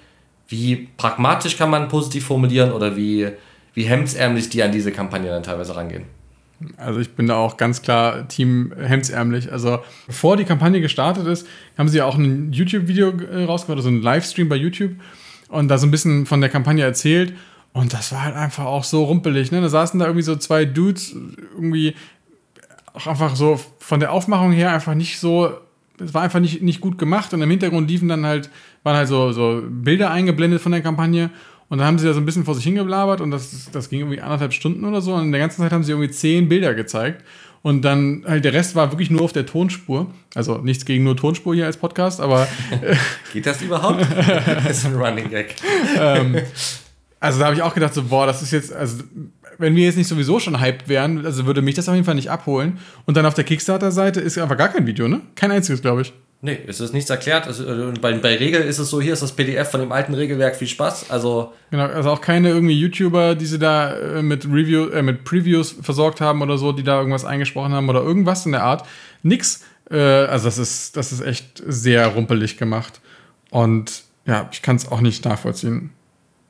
[0.49, 3.29] wie pragmatisch kann man positiv formulieren oder wie,
[3.73, 6.03] wie hemdsärmlich die an diese Kampagne dann teilweise rangehen?
[6.77, 9.51] Also ich bin da auch ganz klar Team hemdsärmlich.
[9.51, 13.89] Also bevor die Kampagne gestartet ist, haben sie ja auch ein YouTube-Video äh, rausgebracht, also
[13.89, 14.91] ein Livestream bei YouTube
[15.49, 17.33] und da so ein bisschen von der Kampagne erzählt.
[17.75, 19.51] Und das war halt einfach auch so rumpelig.
[19.51, 19.59] Ne?
[19.59, 21.13] Da saßen da irgendwie so zwei Dudes,
[21.55, 21.93] irgendwie
[22.93, 25.51] auch einfach so von der Aufmachung her einfach nicht so,
[25.99, 27.33] es war einfach nicht, nicht gut gemacht.
[27.33, 28.49] Und im Hintergrund liefen dann halt,
[28.83, 31.31] waren halt so, so Bilder eingeblendet von der Kampagne.
[31.67, 33.99] Und dann haben sie da so ein bisschen vor sich hingeblabert und das, das ging
[33.99, 35.13] irgendwie anderthalb Stunden oder so.
[35.13, 37.25] Und in der ganzen Zeit haben sie irgendwie zehn Bilder gezeigt.
[37.61, 40.09] Und dann halt der Rest war wirklich nur auf der Tonspur.
[40.33, 42.47] Also nichts gegen nur Tonspur hier als Podcast, aber.
[43.33, 43.99] Geht das überhaupt?
[44.47, 45.55] das ist ein Running Gag.
[45.99, 46.37] ähm,
[47.25, 49.03] also da habe ich auch gedacht, so, boah, das ist jetzt, also
[49.57, 52.15] wenn wir jetzt nicht sowieso schon hyped wären, also würde mich das auf jeden Fall
[52.15, 52.79] nicht abholen.
[53.05, 55.21] Und dann auf der Kickstarter-Seite ist einfach gar kein Video, ne?
[55.35, 56.13] Kein einziges, glaube ich.
[56.41, 57.47] Nee, es ist nichts erklärt.
[57.47, 57.63] Also,
[57.99, 60.67] bei, bei Regel ist es so, hier ist das PDF von dem alten Regelwerk, viel
[60.67, 61.09] Spaß.
[61.09, 65.23] Also genau, also auch keine irgendwie YouTuber, die sie da äh, mit Review, äh, mit
[65.23, 68.85] Previews versorgt haben oder so, die da irgendwas eingesprochen haben oder irgendwas in der Art.
[69.23, 69.63] Nix.
[69.89, 73.01] Äh, also das ist, das ist echt sehr rumpelig gemacht.
[73.49, 75.91] Und ja, ich kann es auch nicht nachvollziehen.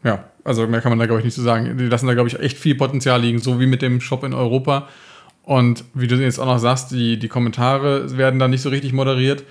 [0.03, 1.77] Ja, also mehr kann man da, glaube ich, nicht so sagen.
[1.77, 4.33] Die lassen da, glaube ich, echt viel Potenzial liegen, so wie mit dem Shop in
[4.33, 4.87] Europa.
[5.43, 8.93] Und wie du jetzt auch noch sagst, die, die Kommentare werden da nicht so richtig
[8.93, 9.43] moderiert.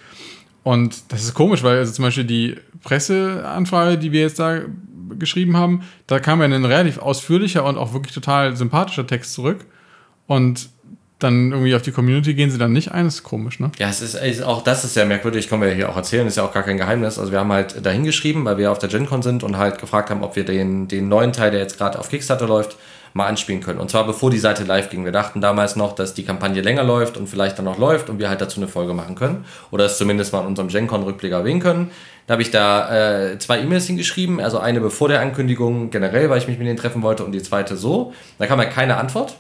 [0.63, 4.61] Und das ist komisch, weil also zum Beispiel die Presseanfrage, die wir jetzt da
[5.19, 9.67] geschrieben haben, da kam ja ein relativ ausführlicher und auch wirklich total sympathischer Text zurück.
[10.27, 10.71] Und
[11.19, 13.71] dann irgendwie auf die Community gehen sie dann nicht ein, das ist komisch, ne?
[13.79, 16.37] Ja, es ist, ist auch das ist ja merkwürdig, können wir hier auch erzählen, ist
[16.37, 17.19] ja auch gar kein Geheimnis.
[17.19, 20.11] Also wir haben halt dahin geschrieben, weil wir auf der GenCon sind und halt gefragt
[20.11, 22.77] haben, ob wir den, den neuen Teil, der jetzt gerade auf Kickstarter läuft,
[23.15, 23.79] mal anspielen können.
[23.79, 25.05] Und zwar bevor die Seite live ging.
[25.05, 28.19] Wir dachten damals noch, dass die Kampagne länger läuft und vielleicht dann noch läuft und
[28.19, 29.45] wir halt dazu eine Folge machen können.
[29.71, 31.93] Oder es zumindest mal in unserem GenCon-Rückblick erwähnen können.
[32.27, 36.39] Da habe ich da äh, zwei E-Mails hingeschrieben, also eine bevor der Ankündigung generell, weil
[36.39, 38.13] ich mich mit denen treffen wollte und die zweite so.
[38.39, 39.37] Da kam halt keine Antwort.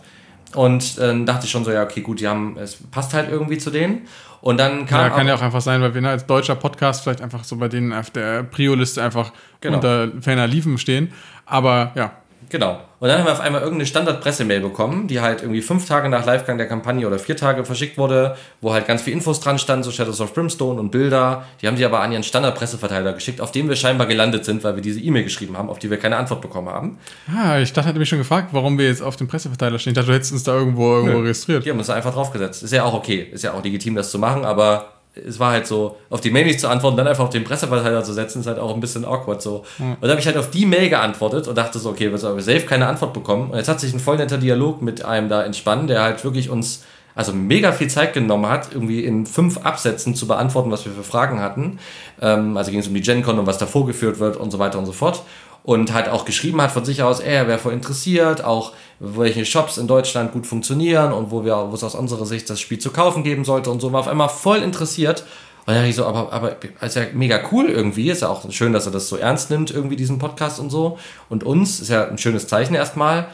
[0.54, 3.30] Und dann äh, dachte ich schon so, ja, okay, gut, die haben, es passt halt
[3.30, 4.02] irgendwie zu denen.
[4.40, 5.00] Und dann kam.
[5.00, 7.68] Ja, kann ja auch einfach sein, weil wir als deutscher Podcast vielleicht einfach so bei
[7.68, 9.76] denen auf der Prio-Liste einfach genau.
[9.76, 11.12] unter ferner Liefen stehen.
[11.46, 12.12] Aber ja,
[12.54, 12.78] Genau.
[13.00, 16.24] Und dann haben wir auf einmal irgendeine Standard-Pressemail bekommen, die halt irgendwie fünf Tage nach
[16.24, 19.82] Livegang der Kampagne oder vier Tage verschickt wurde, wo halt ganz viel Infos dran standen,
[19.82, 21.46] so Shadows of Brimstone und Bilder.
[21.60, 24.76] Die haben sie aber an ihren Standard-Presseverteiler geschickt, auf dem wir scheinbar gelandet sind, weil
[24.76, 26.98] wir diese E-Mail geschrieben haben, auf die wir keine Antwort bekommen haben.
[27.26, 29.90] Ah, ich dachte, hätte mich schon gefragt, warum wir jetzt auf dem Presseverteiler stehen.
[29.90, 31.64] Ich dachte, du hättest uns da irgendwo, irgendwo registriert.
[31.64, 32.62] Die haben uns da einfach draufgesetzt.
[32.62, 33.26] Ist ja auch okay.
[33.32, 36.44] Ist ja auch legitim, das zu machen, aber es war halt so, auf die Mail
[36.44, 39.04] nicht zu antworten, dann einfach auf den Presseverteiler zu setzen, ist halt auch ein bisschen
[39.04, 39.64] awkward so.
[39.78, 39.92] Mhm.
[39.92, 42.40] Und dann habe ich halt auf die Mail geantwortet und dachte so, okay, wir haben
[42.40, 43.50] safe keine Antwort bekommen.
[43.50, 46.50] Und jetzt hat sich ein voll netter Dialog mit einem da entspannt, der halt wirklich
[46.50, 50.92] uns also mega viel Zeit genommen hat, irgendwie in fünf Absätzen zu beantworten, was wir
[50.92, 51.78] für Fragen hatten.
[52.20, 54.80] Ähm, also ging es um die GenCon und was da vorgeführt wird und so weiter
[54.80, 55.22] und so fort
[55.64, 59.46] und halt auch geschrieben hat von sich aus, ey, er wäre voll interessiert, auch welche
[59.46, 62.78] Shops in Deutschland gut funktionieren und wo wir, wo es aus unserer Sicht das Spiel
[62.78, 65.24] zu kaufen geben sollte und so, war auf einmal voll interessiert.
[65.66, 68.48] Und dann dachte ich so, aber, aber ist ja mega cool irgendwie, ist ja auch
[68.52, 70.98] schön, dass er das so ernst nimmt, irgendwie diesen Podcast und so.
[71.30, 73.28] Und uns ist ja ein schönes Zeichen erstmal,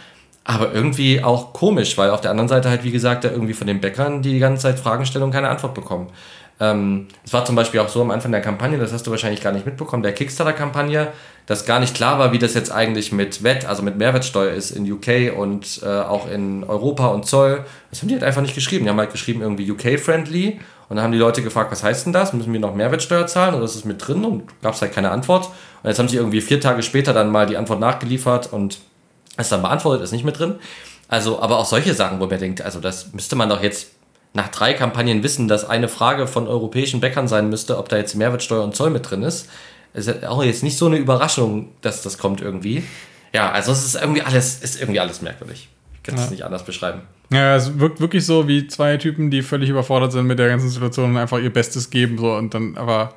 [0.44, 3.66] aber irgendwie auch komisch, weil auf der anderen Seite halt, wie gesagt, da irgendwie von
[3.66, 6.10] den Bäckern, die die ganze Zeit Fragen stellen und keine Antwort bekommen.
[6.60, 9.40] Ähm, es war zum Beispiel auch so am Anfang der Kampagne, das hast du wahrscheinlich
[9.40, 11.08] gar nicht mitbekommen, der Kickstarter-Kampagne,
[11.46, 14.70] dass gar nicht klar war, wie das jetzt eigentlich mit Wett, also mit Mehrwertsteuer ist
[14.70, 17.64] in UK und äh, auch in Europa und Zoll.
[17.90, 18.84] Das haben die halt einfach nicht geschrieben.
[18.84, 22.12] Die haben halt geschrieben irgendwie UK-friendly und dann haben die Leute gefragt, was heißt denn
[22.12, 22.32] das?
[22.34, 24.24] Müssen wir noch Mehrwertsteuer zahlen oder ist es mit drin?
[24.24, 25.46] Und gab es halt keine Antwort.
[25.82, 28.78] Und jetzt haben sie irgendwie vier Tage später dann mal die Antwort nachgeliefert und
[29.36, 30.56] es dann beantwortet, ist nicht mit drin.
[31.08, 33.88] Also, aber auch solche Sachen, wo man denkt, also das müsste man doch jetzt
[34.32, 38.14] nach drei Kampagnen wissen, dass eine Frage von europäischen Bäckern sein müsste, ob da jetzt
[38.14, 39.48] Mehrwertsteuer und Zoll mit drin ist.
[39.92, 42.84] Ist auch jetzt nicht so eine Überraschung, dass das kommt irgendwie.
[43.32, 45.68] Ja, also es ist irgendwie alles, ist irgendwie alles merkwürdig.
[45.94, 46.30] Ich kann es ja.
[46.30, 47.02] nicht anders beschreiben.
[47.32, 50.68] Ja, es wirkt wirklich so wie zwei Typen, die völlig überfordert sind mit der ganzen
[50.68, 53.14] Situation und einfach ihr Bestes geben so und dann aber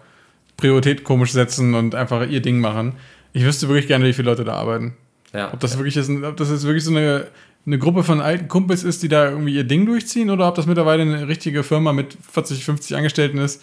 [0.58, 2.93] Priorität komisch setzen und einfach ihr Ding machen.
[3.34, 4.95] Ich wüsste wirklich gerne, wie viele Leute da arbeiten.
[5.34, 5.52] Ja.
[5.52, 7.28] Ob das wirklich ist, ob das jetzt wirklich so eine
[7.65, 10.65] eine Gruppe von alten Kumpels ist, die da irgendwie ihr Ding durchziehen oder ob das
[10.65, 13.62] mittlerweile eine richtige Firma mit 40, 50 Angestellten ist,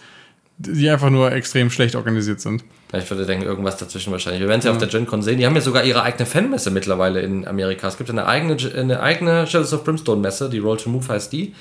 [0.56, 2.64] die einfach nur extrem schlecht organisiert sind.
[2.92, 4.40] ich würde denken, irgendwas dazwischen wahrscheinlich.
[4.40, 4.72] Wir werden sie ja.
[4.72, 5.38] auf der GenCon sehen.
[5.38, 7.88] Die haben ja sogar ihre eigene Fanmesse mittlerweile in Amerika.
[7.88, 11.32] Es gibt eine eigene, eine eigene Shadows of Brimstone Messe, die Roll to Move heißt
[11.32, 11.54] die.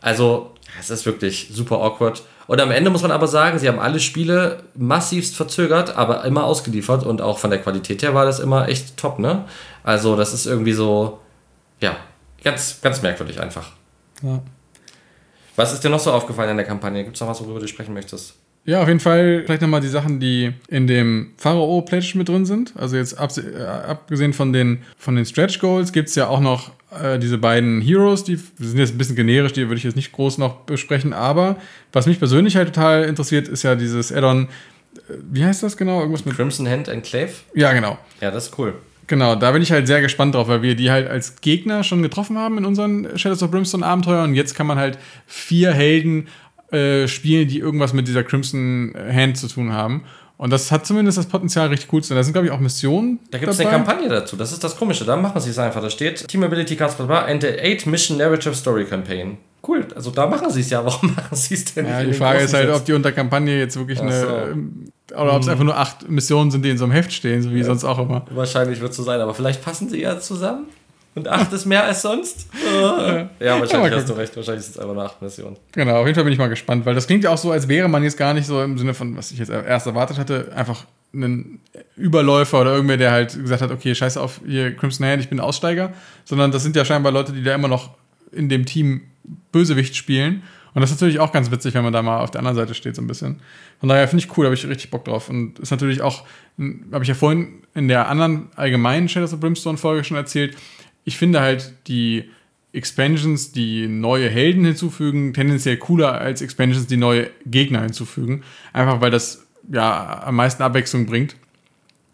[0.00, 0.52] Also.
[0.80, 2.22] Es ist wirklich super awkward.
[2.46, 6.44] Und am Ende muss man aber sagen, sie haben alle Spiele massivst verzögert, aber immer
[6.44, 9.44] ausgeliefert und auch von der Qualität her war das immer echt top, ne?
[9.84, 11.20] Also, das ist irgendwie so,
[11.82, 11.96] ja,
[12.42, 13.72] ganz, ganz merkwürdig einfach.
[14.22, 14.42] Ja.
[15.56, 17.04] Was ist dir noch so aufgefallen in der Kampagne?
[17.04, 18.34] Gibt es noch was, worüber du sprechen möchtest?
[18.64, 22.72] Ja, auf jeden Fall vielleicht nochmal die Sachen, die in dem Pharao-Pledge mit drin sind.
[22.76, 26.70] Also jetzt äh, abgesehen von den, von den Stretch Goals gibt es ja auch noch
[27.02, 30.12] äh, diese beiden Heroes, die sind jetzt ein bisschen generisch, die würde ich jetzt nicht
[30.12, 31.56] groß noch besprechen, aber
[31.92, 35.98] was mich persönlich halt total interessiert, ist ja dieses Add-on, äh, wie heißt das genau?
[35.98, 37.32] Irgendwas mit Crimson Hand Enclave?
[37.54, 37.98] Ja, genau.
[38.20, 38.74] Ja, das ist cool.
[39.12, 42.02] Genau, da bin ich halt sehr gespannt drauf, weil wir die halt als Gegner schon
[42.02, 44.96] getroffen haben in unseren Shadows of Brimstone Abenteuern und jetzt kann man halt
[45.26, 46.28] vier Helden
[46.70, 50.04] äh, spielen, die irgendwas mit dieser Crimson Hand zu tun haben.
[50.38, 52.16] Und das hat zumindest das Potenzial, richtig cool zu sein.
[52.16, 53.18] Da sind, glaube ich, auch Missionen.
[53.30, 54.34] Da gibt es eine Kampagne dazu.
[54.34, 55.04] Das ist das Komische.
[55.04, 55.82] Da machen sie es einfach.
[55.82, 59.36] Da steht Team Ability Cards and the 8 Mission Narrative Story Campaign.
[59.68, 59.86] Cool.
[59.94, 60.82] Also da machen sie es ja.
[60.82, 62.14] Warum machen sie es denn ja, nicht?
[62.14, 64.56] Die Frage ist halt, ob die unter Kampagne jetzt wirklich Ach eine.
[65.14, 65.52] Oder ob es hm.
[65.52, 67.64] einfach nur acht Missionen sind, die in so einem Heft stehen, so wie ja.
[67.64, 68.24] sonst auch immer.
[68.30, 70.66] Wahrscheinlich wird es so sein, aber vielleicht passen sie ja zusammen.
[71.14, 72.46] Und acht ist mehr als sonst?
[72.64, 73.28] ja,
[73.60, 74.34] wahrscheinlich ja, hast du recht.
[74.34, 75.56] Wahrscheinlich ist es einfach eine acht Mission.
[75.72, 77.68] Genau, auf jeden Fall bin ich mal gespannt, weil das klingt ja auch so, als
[77.68, 80.52] wäre man jetzt gar nicht so im Sinne von, was ich jetzt erst erwartet hatte,
[80.54, 81.60] einfach ein
[81.96, 85.40] Überläufer oder irgendwer, der halt gesagt hat, okay, scheiße auf hier Crimson Hand, ich bin
[85.40, 85.92] Aussteiger,
[86.24, 87.90] sondern das sind ja scheinbar Leute, die da immer noch
[88.30, 89.02] in dem Team
[89.52, 90.42] Bösewicht spielen.
[90.74, 92.74] Und das ist natürlich auch ganz witzig, wenn man da mal auf der anderen Seite
[92.74, 93.40] steht, so ein bisschen.
[93.80, 95.28] Von daher finde ich cool, habe ich richtig Bock drauf.
[95.28, 96.24] Und ist natürlich auch,
[96.92, 100.56] habe ich ja vorhin in der anderen allgemeinen Shadows of Brimstone Folge schon erzählt,
[101.04, 102.30] ich finde halt die
[102.72, 108.42] Expansions, die neue Helden hinzufügen, tendenziell cooler als Expansions, die neue Gegner hinzufügen.
[108.72, 111.36] Einfach weil das ja am meisten Abwechslung bringt.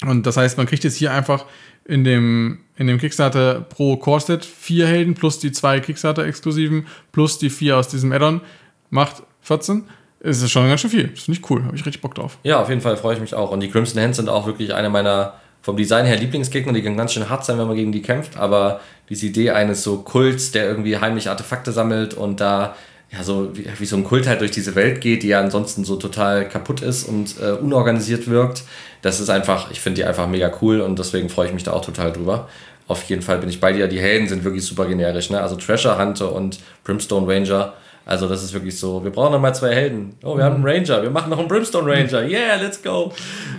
[0.04, 1.44] Und das heißt, man kriegt jetzt hier einfach
[1.88, 7.51] in dem, in dem Kickstarter pro Core-Set vier Helden plus die zwei Kickstarter-Exklusiven plus die
[7.51, 8.42] vier aus diesem Add-on
[8.90, 9.85] macht 14.
[10.20, 11.09] Es ist schon ganz schön viel.
[11.09, 11.64] Das finde ich cool.
[11.64, 12.38] Habe ich richtig Bock drauf.
[12.42, 13.51] Ja, auf jeden Fall freue ich mich auch.
[13.51, 16.96] Und die Crimson Hands sind auch wirklich eine meiner vom Design her Lieblingsgegner, die können
[16.96, 20.53] ganz schön hart sein, wenn man gegen die kämpft, aber diese Idee eines so Kults,
[20.53, 22.77] der irgendwie heimlich Artefakte sammelt und da
[23.10, 25.84] ja so wie, wie so ein Kult halt durch diese Welt geht, die ja ansonsten
[25.84, 28.64] so total kaputt ist und äh, unorganisiert wirkt,
[29.02, 31.72] das ist einfach, ich finde die einfach mega cool und deswegen freue ich mich da
[31.72, 32.48] auch total drüber.
[32.86, 33.86] Auf jeden Fall bin ich bei dir.
[33.86, 35.40] Die Helden sind wirklich super generisch, ne?
[35.40, 37.74] Also Treasure Hunter und Brimstone Ranger
[38.08, 40.14] also das ist wirklich so, wir brauchen noch mal zwei Helden.
[40.24, 42.22] Oh, wir haben einen Ranger, wir machen noch einen Brimstone Ranger.
[42.26, 43.12] Yeah, let's go.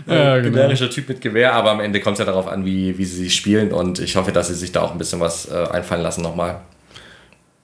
[0.07, 0.55] Ja, äh, genau.
[0.55, 3.25] Generischer Typ mit Gewehr, aber am Ende kommt es ja darauf an, wie, wie sie
[3.25, 6.01] sich spielen und ich hoffe, dass sie sich da auch ein bisschen was äh, einfallen
[6.01, 6.61] lassen nochmal.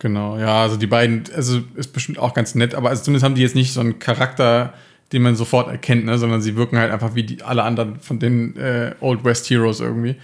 [0.05, 3.33] Genau, ja, also die beiden, also ist bestimmt auch ganz nett, aber also zumindest haben
[3.33, 4.75] die jetzt nicht so einen Charakter,
[5.11, 8.19] den man sofort erkennt, ne, sondern sie wirken halt einfach wie die, alle anderen von
[8.19, 10.15] den äh, Old West Heroes irgendwie.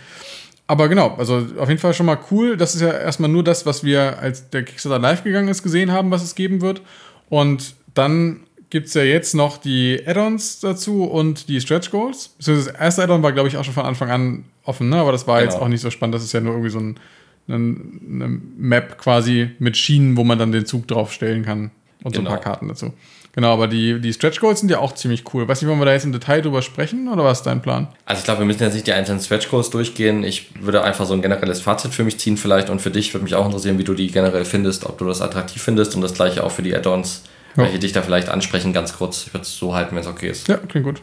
[0.67, 2.57] Aber genau, also auf jeden Fall schon mal cool.
[2.57, 5.91] Das ist ja erstmal nur das, was wir, als der Kickstarter live gegangen ist, gesehen
[5.91, 6.83] haben, was es geben wird.
[7.29, 12.35] Und dann gibt es ja jetzt noch die Add-ons dazu und die Stretch Goals.
[12.37, 14.97] Das erste Add-on war, glaube ich, auch schon von Anfang an offen, ne?
[14.97, 15.51] aber das war genau.
[15.51, 16.13] jetzt auch nicht so spannend.
[16.13, 16.99] Das ist ja nur irgendwie so ein,
[17.47, 21.71] eine Map quasi mit Schienen, wo man dann den Zug draufstellen kann
[22.03, 22.15] und genau.
[22.15, 22.43] so ein paar genau.
[22.43, 22.93] Karten dazu.
[23.33, 25.47] Genau, aber die, die Stretch Goals sind ja auch ziemlich cool.
[25.47, 27.87] Weiß nicht, wollen wir da jetzt im Detail drüber sprechen oder was ist dein Plan?
[28.05, 30.23] Also ich glaube, wir müssen jetzt nicht die einzelnen Stretch Goals durchgehen.
[30.25, 33.23] Ich würde einfach so ein generelles Fazit für mich ziehen vielleicht und für dich würde
[33.23, 36.13] mich auch interessieren, wie du die generell findest, ob du das attraktiv findest und das
[36.13, 37.23] gleiche auch für die Add-ons,
[37.55, 37.63] ja.
[37.63, 39.27] welche dich da vielleicht ansprechen, ganz kurz.
[39.27, 40.49] Ich würde es so halten, wenn es okay ist.
[40.49, 41.01] Ja, klingt gut.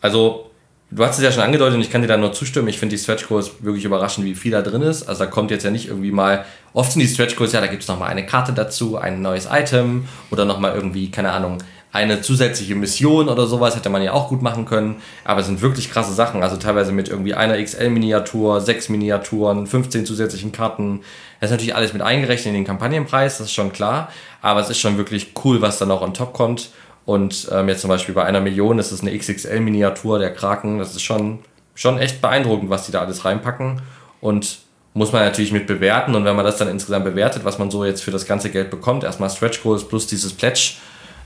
[0.00, 0.50] Also
[0.90, 2.68] Du hast es ja schon angedeutet und ich kann dir da nur zustimmen.
[2.68, 5.08] Ich finde die Stretch Goals wirklich überraschend, wie viel da drin ist.
[5.08, 7.66] Also da kommt jetzt ja nicht irgendwie mal, oft sind die Stretch Goals, ja, da
[7.66, 11.58] gibt es nochmal eine Karte dazu, ein neues Item oder nochmal irgendwie, keine Ahnung,
[11.94, 14.96] eine zusätzliche Mission oder sowas hätte man ja auch gut machen können.
[15.24, 16.42] Aber es sind wirklich krasse Sachen.
[16.42, 21.02] Also teilweise mit irgendwie einer XL-Miniatur, sechs Miniaturen, 15 zusätzlichen Karten.
[21.38, 24.10] Das ist natürlich alles mit eingerechnet in den Kampagnenpreis, das ist schon klar.
[24.42, 26.70] Aber es ist schon wirklich cool, was da noch on top kommt.
[27.06, 30.78] Und ähm, jetzt zum Beispiel bei einer Million ist es eine XXL-Miniatur der Kraken.
[30.78, 31.40] Das ist schon,
[31.74, 33.82] schon echt beeindruckend, was die da alles reinpacken.
[34.20, 34.58] Und
[34.94, 36.14] muss man natürlich mit bewerten.
[36.14, 38.70] Und wenn man das dann insgesamt bewertet, was man so jetzt für das ganze Geld
[38.70, 40.74] bekommt, erstmal Stretch Goals plus dieses Pledge,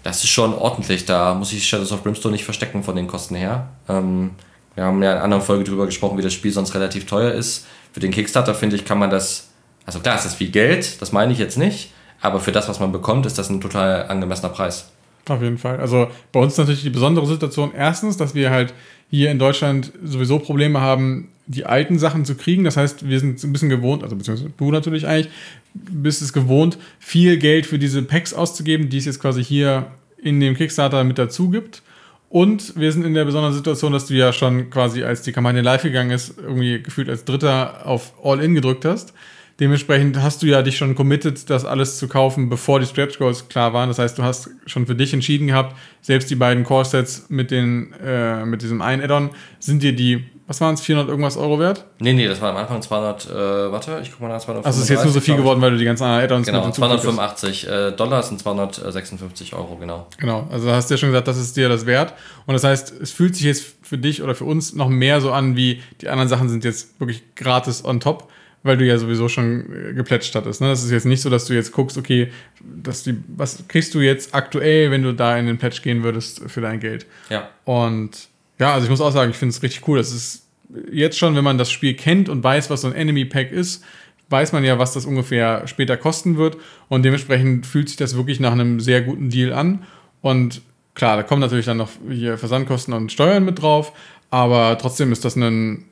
[0.03, 1.05] das ist schon ordentlich.
[1.05, 3.69] Da muss ich Shadows of Brimstone nicht verstecken von den Kosten her.
[3.89, 4.31] Ähm,
[4.75, 7.33] wir haben ja in einer anderen Folge darüber gesprochen, wie das Spiel sonst relativ teuer
[7.33, 7.67] ist.
[7.93, 9.49] Für den Kickstarter, finde ich, kann man das,
[9.85, 12.93] also klar, ist viel Geld, das meine ich jetzt nicht, aber für das, was man
[12.93, 14.91] bekommt, ist das ein total angemessener Preis.
[15.31, 15.79] Auf jeden Fall.
[15.79, 18.75] Also bei uns ist natürlich die besondere Situation erstens, dass wir halt
[19.11, 22.65] hier in Deutschland sowieso Probleme haben, die alten Sachen zu kriegen.
[22.65, 25.33] Das heißt, wir sind ein bisschen gewohnt, also beziehungsweise du natürlich eigentlich,
[25.75, 29.87] bist es gewohnt, viel Geld für diese Packs auszugeben, die es jetzt quasi hier
[30.23, 31.83] in dem Kickstarter mit dazu gibt.
[32.31, 35.63] Und wir sind in der besonderen Situation, dass du ja schon quasi, als die Kampagne
[35.63, 39.15] live gegangen ist, irgendwie gefühlt als Dritter auf All-In gedrückt hast.
[39.61, 43.49] Dementsprechend hast du ja dich schon committed, das alles zu kaufen, bevor die Stretch Goals
[43.49, 43.89] klar waren.
[43.89, 48.45] Das heißt, du hast schon für dich entschieden gehabt, selbst die beiden Core-Sets mit, äh,
[48.45, 51.87] mit diesem einen Add-on sind dir die, was waren es, 400 irgendwas Euro wert?
[51.99, 54.65] Nee, nee, das war am Anfang 200, äh, warte, ich guck mal nach, 200.
[54.65, 56.77] Also es ist jetzt nur so viel geworden, weil du die ganzen Add-ons Genau, mit
[56.77, 60.07] 285 äh, Dollar sind 256 Euro, genau.
[60.19, 62.15] Genau, also hast du ja schon gesagt, das ist dir das wert.
[62.47, 65.33] Und das heißt, es fühlt sich jetzt für dich oder für uns noch mehr so
[65.33, 68.29] an, wie die anderen Sachen sind jetzt wirklich gratis on top
[68.63, 70.61] weil du ja sowieso schon äh, geplätscht hattest.
[70.61, 70.69] Ne?
[70.69, 72.31] Das ist jetzt nicht so, dass du jetzt guckst, okay,
[72.61, 76.43] dass die, was kriegst du jetzt aktuell, wenn du da in den Plätsch gehen würdest
[76.47, 77.07] für dein Geld?
[77.31, 77.51] Ja.
[77.65, 78.29] Und
[78.59, 79.99] ja, also ich muss auch sagen, ich finde es richtig cool.
[79.99, 80.45] Das ist
[80.91, 83.85] jetzt schon, wenn man das Spiel kennt und weiß, was so ein Enemy Pack ist,
[84.31, 86.57] weiß man ja, was das ungefähr später kosten wird.
[86.89, 89.85] Und dementsprechend fühlt sich das wirklich nach einem sehr guten Deal an.
[90.21, 90.61] Und
[90.95, 93.93] klar, da kommen natürlich dann noch hier Versandkosten und Steuern mit drauf.
[94.31, 95.87] Aber trotzdem ist das ein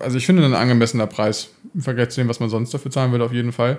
[0.00, 3.12] also ich finde ein angemessener Preis im Vergleich zu dem, was man sonst dafür zahlen
[3.12, 3.78] würde, auf jeden Fall.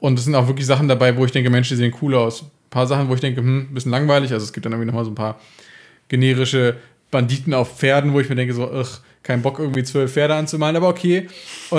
[0.00, 2.42] Und es sind auch wirklich Sachen dabei, wo ich denke, Mensch, die sehen cool aus.
[2.42, 4.32] Ein paar Sachen, wo ich denke, hm, ein bisschen langweilig.
[4.32, 5.40] Also es gibt dann irgendwie nochmal so ein paar
[6.08, 6.76] generische
[7.10, 10.76] Banditen auf Pferden, wo ich mir denke, so, ach, kein Bock, irgendwie zwölf Pferde anzumalen,
[10.76, 11.28] aber okay.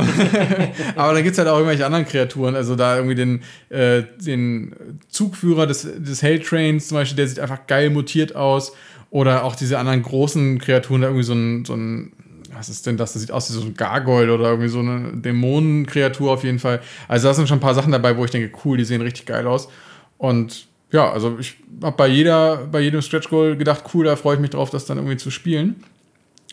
[0.95, 2.55] aber dann gibt es halt auch irgendwelche anderen Kreaturen.
[2.55, 4.75] Also da irgendwie den, äh, den
[5.07, 8.73] Zugführer des, des Hell Trains zum Beispiel, der sieht einfach geil mutiert aus.
[9.11, 12.11] Oder auch diese anderen großen Kreaturen, da irgendwie so ein, so ein
[12.59, 13.13] was ist denn das?
[13.13, 16.81] Das sieht aus wie so ein Gargoyle oder irgendwie so eine Dämonenkreatur auf jeden Fall.
[17.07, 19.25] Also da sind schon ein paar Sachen dabei, wo ich denke, cool, die sehen richtig
[19.25, 19.69] geil aus.
[20.17, 24.35] Und ja, also ich habe bei jeder, bei jedem Stretch Goal gedacht, cool, da freue
[24.35, 25.85] ich mich drauf, das dann irgendwie zu spielen.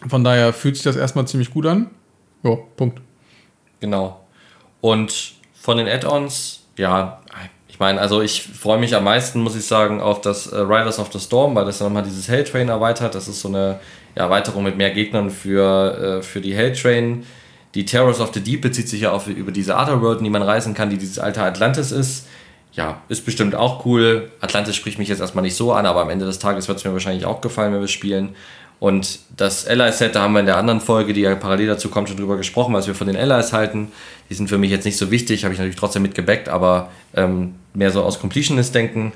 [0.06, 1.90] Von daher fühlt sich das erstmal ziemlich gut an.
[2.44, 3.00] Ja, Punkt.
[3.80, 4.24] Genau.
[4.80, 7.20] Und von den Add-ons, ja,
[7.76, 10.98] ich meine, also ich freue mich am meisten, muss ich sagen, auf das äh, Riders
[10.98, 13.14] of the Storm, weil das dann nochmal dieses Hell Train erweitert.
[13.14, 13.80] Das ist so eine
[14.16, 17.26] ja, Erweiterung mit mehr Gegnern für, äh, für die Helltrain.
[17.74, 20.40] Die Terrors of the Deep bezieht sich ja auf über diese Otherworld, in die man
[20.40, 22.26] reisen kann, die dieses alte Atlantis ist.
[22.72, 24.30] Ja, ist bestimmt auch cool.
[24.40, 26.84] Atlantis spricht mich jetzt erstmal nicht so an, aber am Ende des Tages wird es
[26.86, 28.34] mir wahrscheinlich auch gefallen, wenn wir spielen.
[28.78, 32.08] Und das Allies-Set, da haben wir in der anderen Folge, die ja parallel dazu kommt,
[32.08, 33.92] schon drüber gesprochen, was wir von den Allies halten.
[34.28, 37.54] Die sind für mich jetzt nicht so wichtig, habe ich natürlich trotzdem mitgebackt, aber ähm,
[37.76, 39.12] mehr so aus Completionist-Denken.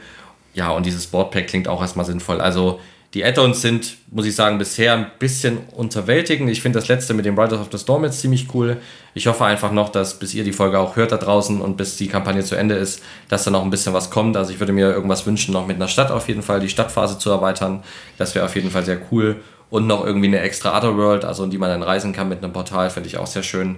[0.55, 2.41] Ja, und dieses Boardpack klingt auch erstmal sinnvoll.
[2.41, 2.81] Also
[3.15, 6.49] die Add-ons sind, muss ich sagen, bisher ein bisschen unterwältigend.
[6.49, 8.77] Ich finde das letzte mit dem Riders of the Storm jetzt ziemlich cool.
[9.15, 11.97] Ich hoffe einfach noch, dass bis ihr die Folge auch hört da draußen und bis
[11.97, 14.37] die Kampagne zu Ende ist, dass da noch ein bisschen was kommt.
[14.37, 17.19] Also ich würde mir irgendwas wünschen, noch mit einer Stadt auf jeden Fall die Stadtphase
[17.19, 17.83] zu erweitern.
[18.17, 19.41] Das wäre auf jeden Fall sehr cool.
[19.71, 22.53] Und noch irgendwie eine extra Otherworld, also in die man dann reisen kann mit einem
[22.53, 23.77] Portal, finde ich auch sehr schön.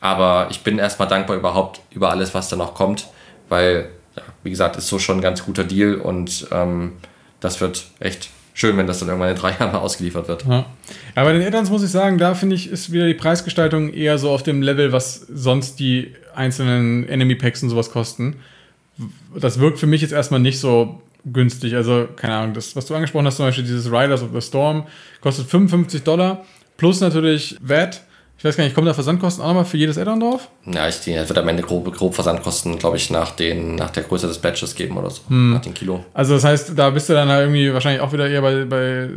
[0.00, 3.08] Aber ich bin erstmal dankbar überhaupt über alles, was da noch kommt,
[3.48, 6.92] weil, ja, wie gesagt, ist so schon ein ganz guter Deal und ähm,
[7.40, 10.44] das wird echt schön, wenn das dann irgendwann in drei Jahren mal ausgeliefert wird.
[10.46, 10.66] Ja.
[11.14, 14.18] Aber bei den Add-ons muss ich sagen, da finde ich, ist wieder die Preisgestaltung eher
[14.18, 18.36] so auf dem Level, was sonst die einzelnen Enemy Packs und sowas kosten.
[19.34, 21.74] Das wirkt für mich jetzt erstmal nicht so günstig.
[21.74, 24.86] Also, keine Ahnung, das, was du angesprochen hast, zum Beispiel dieses Riders of the Storm,
[25.20, 26.44] kostet 55 Dollar
[26.76, 28.02] plus natürlich VAT.
[28.42, 30.48] Ich weiß gar nicht, kommen da Versandkosten auch nochmal für jedes Add-on drauf?
[30.66, 34.02] Ja, ich denke, wird am Ende grob, grob Versandkosten, glaube ich, nach, den, nach der
[34.02, 35.22] Größe des Batches geben oder so.
[35.28, 35.52] Hm.
[35.52, 36.04] Nach den Kilo.
[36.12, 39.10] Also das heißt, da bist du dann irgendwie wahrscheinlich auch wieder eher bei, bei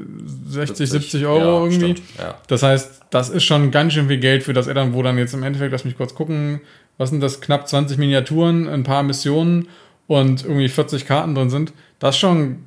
[0.47, 1.93] 60, 70, 70 Euro ja, irgendwie.
[1.93, 2.35] Stimmt, ja.
[2.45, 5.33] Das heißt, das ist schon ganz schön viel Geld für das Add-on, wo dann jetzt
[5.33, 6.61] im Endeffekt, lass mich kurz gucken,
[6.99, 9.69] was sind das, knapp 20 Miniaturen, ein paar Missionen
[10.05, 11.73] und irgendwie 40 Karten drin sind.
[11.97, 12.57] Das ist schon,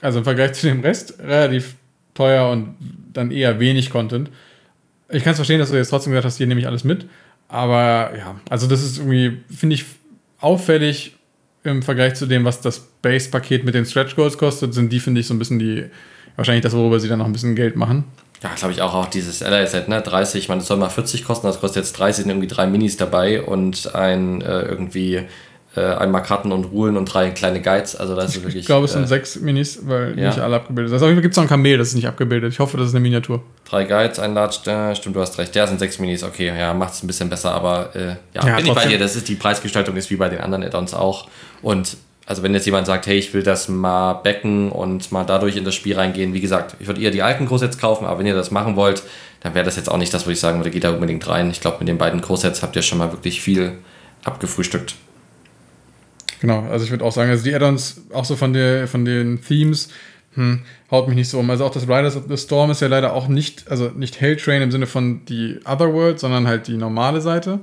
[0.00, 1.76] also im Vergleich zu dem Rest, relativ
[2.14, 2.74] teuer und
[3.12, 4.30] dann eher wenig Content.
[5.10, 7.06] Ich kann es verstehen, dass du jetzt trotzdem gesagt hast, hier nehme ich alles mit.
[7.48, 9.84] Aber ja, also das ist irgendwie, finde ich,
[10.38, 11.16] auffällig
[11.64, 15.20] im Vergleich zu dem, was das Base-Paket mit den Stretch Goals kostet, sind die, finde
[15.20, 15.86] ich, so ein bisschen die,
[16.36, 18.04] wahrscheinlich das, worüber sie dann noch ein bisschen Geld machen.
[18.42, 20.00] Ja, glaube ich auch, auch dieses Ally-Set, ne?
[20.00, 22.66] 30, ich meine, das soll mal 40 kosten, das kostet jetzt 30, sind irgendwie drei
[22.66, 25.22] Minis dabei und ein äh, irgendwie
[25.78, 27.96] äh, einmal Karten und Ruhen und drei kleine Guides.
[27.96, 28.56] Also das ist wirklich.
[28.56, 30.28] Ich glaube, es sind äh, sechs Minis, weil ja.
[30.28, 31.02] nicht alle abgebildet sind.
[31.02, 32.52] Also gibt es noch ein Kamel, das ist nicht abgebildet.
[32.52, 33.42] Ich hoffe, das ist eine Miniatur.
[33.68, 35.54] Drei Guides, ein Large, äh, stimmt, du hast recht.
[35.54, 38.56] Der sind sechs Minis, okay, ja, macht es ein bisschen besser, aber äh, ja, ja,
[38.56, 38.98] bin ich bei dir.
[38.98, 41.28] Das ist die Preisgestaltung ist wie bei den anderen Add-ons auch.
[41.62, 41.96] Und
[42.28, 45.64] also wenn jetzt jemand sagt, hey, ich will das mal backen und mal dadurch in
[45.64, 48.34] das Spiel reingehen, wie gesagt, ich würde eher die alten Großsets kaufen, aber wenn ihr
[48.34, 49.02] das machen wollt,
[49.40, 51.50] dann wäre das jetzt auch nicht das, wo ich sagen würde, geht da unbedingt rein.
[51.50, 53.78] Ich glaube, mit den beiden Großsets habt ihr schon mal wirklich viel
[54.24, 54.94] abgefrühstückt.
[56.40, 59.42] Genau, also ich würde auch sagen, also die Add-ons, auch so von, der, von den
[59.42, 59.88] Themes,
[60.34, 60.60] hm,
[60.90, 61.50] haut mich nicht so um.
[61.50, 64.62] Also auch das Riders of the Storm ist ja leider auch nicht, also nicht Helltrain
[64.62, 67.60] im Sinne von die Otherworld, sondern halt die normale Seite.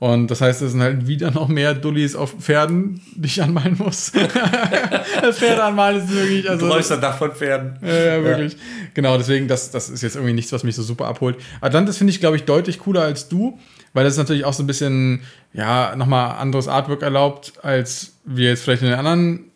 [0.00, 3.76] Und das heißt, es sind halt wieder noch mehr Dullis auf Pferden, die ich anmalen
[3.78, 4.12] muss.
[5.22, 6.48] das Pferd anmalen ist wirklich.
[6.48, 7.78] Also, du läufst dann Dach von Pferden.
[7.82, 8.54] Ja, ja wirklich.
[8.54, 8.58] Ja.
[8.94, 11.36] Genau, deswegen, das, das ist jetzt irgendwie nichts, was mich so super abholt.
[11.60, 13.58] Atlantis finde ich, glaube ich, deutlich cooler als du.
[13.92, 15.22] Weil das natürlich auch so ein bisschen,
[15.52, 19.50] ja, nochmal anderes Artwork erlaubt, als wir jetzt vielleicht in den anderen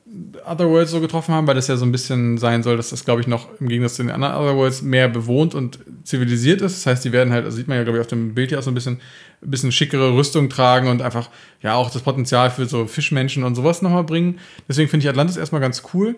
[0.46, 3.20] Otherworlds so getroffen haben, weil das ja so ein bisschen sein soll, dass das, glaube
[3.20, 6.76] ich, noch im Gegensatz zu den anderen Otherworlds mehr bewohnt und zivilisiert ist.
[6.76, 8.58] Das heißt, die werden halt, also sieht man ja, glaube ich, auf dem Bild hier
[8.58, 9.00] auch so ein bisschen,
[9.42, 11.30] ein bisschen schickere Rüstung tragen und einfach,
[11.62, 14.38] ja, auch das Potenzial für so Fischmenschen und sowas nochmal bringen.
[14.68, 16.16] Deswegen finde ich Atlantis erstmal ganz cool.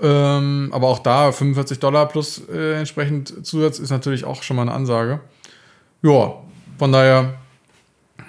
[0.00, 4.62] Ähm, aber auch da 45 Dollar plus äh, entsprechend Zusatz ist natürlich auch schon mal
[4.62, 5.20] eine Ansage.
[6.02, 6.34] Ja,
[6.78, 7.34] von daher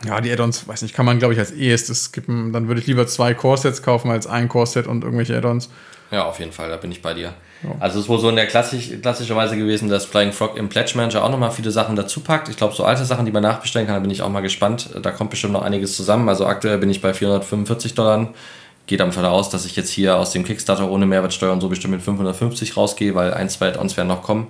[0.05, 2.53] ja, die Add-ons, weiß nicht, kann man, glaube ich, als ehestes skippen.
[2.53, 5.69] Dann würde ich lieber zwei Core-Sets kaufen als ein Core-Set und irgendwelche Add-ons.
[6.11, 7.33] Ja, auf jeden Fall, da bin ich bei dir.
[7.63, 7.75] Ja.
[7.79, 10.93] Also es ist wohl so in der klassisch, Weise gewesen, dass Flying Frog im Pledge
[10.95, 12.49] Manager auch nochmal viele Sachen dazu packt.
[12.49, 14.89] Ich glaube, so alte Sachen, die man nachbestellen kann, da bin ich auch mal gespannt.
[15.01, 16.29] Da kommt bestimmt noch einiges zusammen.
[16.29, 18.29] Also aktuell bin ich bei 445 Dollar.
[18.85, 21.69] Geht am Fall aus, dass ich jetzt hier aus dem Kickstarter ohne Mehrwertsteuer und so
[21.69, 24.47] bestimmt mit 550 rausgehe, weil ein, zwei Add-ons werden noch kommen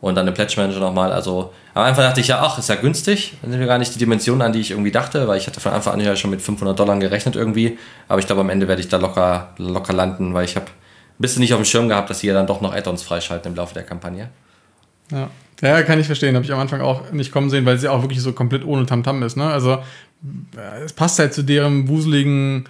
[0.00, 1.12] und dann den Pledge Manager nochmal.
[1.12, 3.34] Also am Anfang dachte ich ja, ach, ist ja günstig.
[3.42, 5.60] Dann sind wir gar nicht die Dimension an, die ich irgendwie dachte, weil ich hatte
[5.60, 7.78] von Anfang an ja schon mit 500 Dollar gerechnet irgendwie.
[8.08, 11.18] Aber ich glaube, am Ende werde ich da locker, locker landen, weil ich habe ein
[11.18, 13.56] bisschen nicht auf dem Schirm gehabt, dass sie ja dann doch noch Add-ons freischalten im
[13.56, 14.28] Laufe der Kampagne.
[15.10, 15.30] Ja.
[15.62, 16.34] Ja, kann ich verstehen.
[16.34, 18.84] Habe ich am Anfang auch nicht kommen sehen, weil sie auch wirklich so komplett ohne
[18.84, 19.36] Tamtam -Tam ist.
[19.36, 19.46] Ne?
[19.46, 19.78] Also
[20.84, 22.68] es passt halt zu deren wuseligen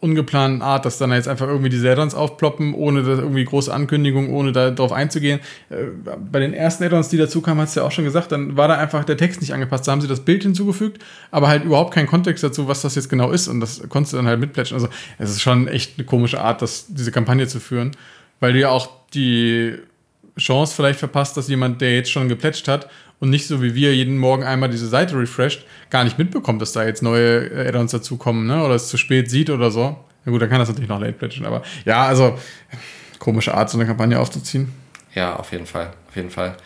[0.00, 4.30] ungeplanten Art, dass dann jetzt einfach irgendwie diese Addons aufploppen, ohne da irgendwie große Ankündigungen,
[4.30, 5.40] ohne darauf einzugehen.
[5.70, 5.86] Äh,
[6.30, 8.68] bei den ersten Addons, die dazu kamen, hast du ja auch schon gesagt, dann war
[8.68, 9.88] da einfach der Text nicht angepasst.
[9.88, 13.08] Da haben sie das Bild hinzugefügt, aber halt überhaupt keinen Kontext dazu, was das jetzt
[13.08, 13.48] genau ist.
[13.48, 14.76] Und das konntest du dann halt mitplätschen.
[14.76, 14.88] Also
[15.18, 17.92] es ist schon echt eine komische Art, das, diese Kampagne zu führen,
[18.38, 19.74] weil du ja auch die
[20.38, 22.88] Chance vielleicht verpasst, dass jemand, der jetzt schon geplätscht hat
[23.20, 26.72] und nicht so wie wir jeden Morgen einmal diese Seite refresht, gar nicht mitbekommt, dass
[26.72, 28.64] da jetzt neue Add-ons dazukommen, ne?
[28.64, 29.96] Oder es zu spät sieht oder so.
[30.24, 32.38] Na gut, dann kann das natürlich noch late plätschen, aber ja, also
[33.18, 34.72] komische Art, so eine Kampagne aufzuziehen.
[35.14, 36.56] Ja, auf jeden Fall, auf jeden Fall.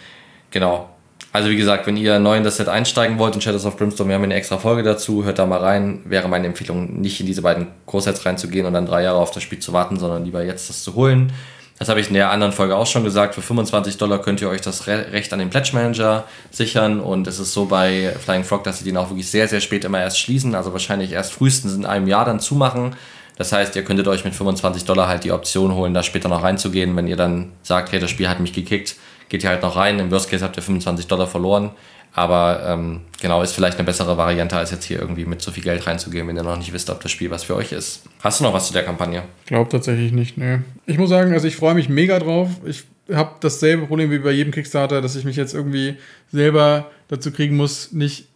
[0.50, 0.88] Genau.
[1.34, 4.10] Also wie gesagt, wenn ihr neu in das Set einsteigen wollt in Shadows of Brimstone,
[4.10, 6.00] wir haben eine extra Folge dazu, hört da mal rein.
[6.04, 9.42] Wäre meine Empfehlung, nicht in diese beiden Core-Sets reinzugehen und dann drei Jahre auf das
[9.42, 11.32] Spiel zu warten, sondern lieber jetzt das zu holen.
[11.78, 13.34] Das habe ich in der anderen Folge auch schon gesagt.
[13.34, 17.00] Für 25 Dollar könnt ihr euch das Recht an den Pledge Manager sichern.
[17.00, 19.84] Und es ist so bei Flying Frog, dass sie den auch wirklich sehr, sehr spät
[19.84, 20.54] immer erst schließen.
[20.54, 22.94] Also wahrscheinlich erst frühestens in einem Jahr dann zumachen.
[23.36, 26.42] Das heißt, ihr könntet euch mit 25 Dollar halt die Option holen, da später noch
[26.42, 26.94] reinzugehen.
[26.96, 28.94] Wenn ihr dann sagt, hey, das Spiel hat mich gekickt,
[29.32, 29.98] geht ihr halt noch rein.
[29.98, 31.70] Im Worst Case habt ihr 25 Dollar verloren.
[32.12, 35.62] Aber ähm, genau, ist vielleicht eine bessere Variante, als jetzt hier irgendwie mit so viel
[35.62, 38.02] Geld reinzugehen, wenn ihr noch nicht wisst, ob das Spiel was für euch ist.
[38.20, 39.22] Hast du noch was zu der Kampagne?
[39.46, 40.62] Glaub tatsächlich nicht, ne.
[40.84, 42.50] Ich muss sagen, also ich freue mich mega drauf.
[42.66, 45.96] Ich habe dasselbe Problem wie bei jedem Kickstarter, dass ich mich jetzt irgendwie
[46.30, 48.26] selber dazu kriegen muss, nicht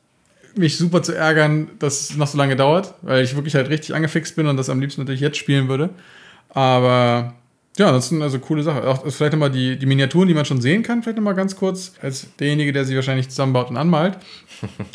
[0.55, 3.95] mich super zu ärgern, dass es noch so lange dauert, weil ich wirklich halt richtig
[3.95, 5.91] angefixt bin und das am liebsten natürlich jetzt spielen würde.
[6.49, 7.35] Aber
[7.79, 8.87] ja, das ist also coole Sache.
[8.87, 11.93] Auch vielleicht nochmal die, die Miniaturen, die man schon sehen kann, vielleicht nochmal ganz kurz,
[12.01, 14.19] als derjenige, der sie wahrscheinlich zusammenbaut und anmalt.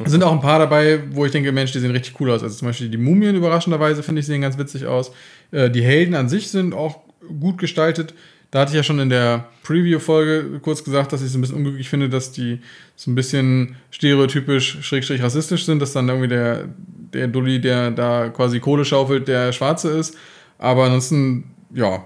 [0.04, 2.42] Es sind auch ein paar dabei, wo ich denke, Mensch, die sehen richtig cool aus.
[2.42, 5.12] Also zum Beispiel die Mumien überraschenderweise, finde ich, sehen ganz witzig aus.
[5.52, 7.02] Äh, die Helden an sich sind auch
[7.40, 8.16] gut gestaltet.
[8.50, 11.58] Da hatte ich ja schon in der Preview-Folge kurz gesagt, dass ich es ein bisschen
[11.58, 12.60] unglücklich finde, dass die
[12.96, 16.68] so ein bisschen stereotypisch, schrägstrich rassistisch sind, dass dann irgendwie der,
[17.14, 20.18] der Dulli, der da quasi Kohle schaufelt, der Schwarze ist.
[20.58, 22.04] Aber ansonsten, ja,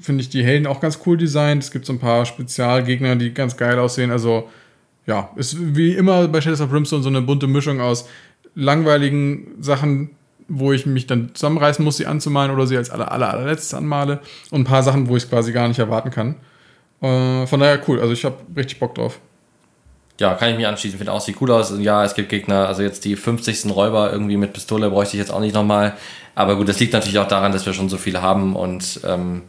[0.00, 1.62] finde ich die Helden auch ganz cool designt.
[1.62, 4.10] Es gibt so ein paar Spezialgegner, die ganz geil aussehen.
[4.10, 4.48] Also,
[5.06, 8.08] ja, ist wie immer bei Shadows of Brimstone so eine bunte Mischung aus
[8.54, 10.10] langweiligen Sachen,
[10.48, 14.20] wo ich mich dann zusammenreißen muss, sie anzumalen oder sie als aller, aller, allerletztes anmale
[14.50, 16.36] und ein paar Sachen, wo ich es quasi gar nicht erwarten kann.
[17.00, 19.20] Äh, von daher cool, also ich habe richtig Bock drauf.
[20.20, 20.98] Ja, kann ich mich anschließen.
[20.98, 21.72] Finde auch, sieht cool aus.
[21.78, 23.72] Ja, es gibt Gegner, also jetzt die 50.
[23.72, 25.96] Räuber irgendwie mit Pistole bräuchte ich jetzt auch nicht nochmal.
[26.34, 29.42] Aber gut, das liegt natürlich auch daran, dass wir schon so viele haben und ähm,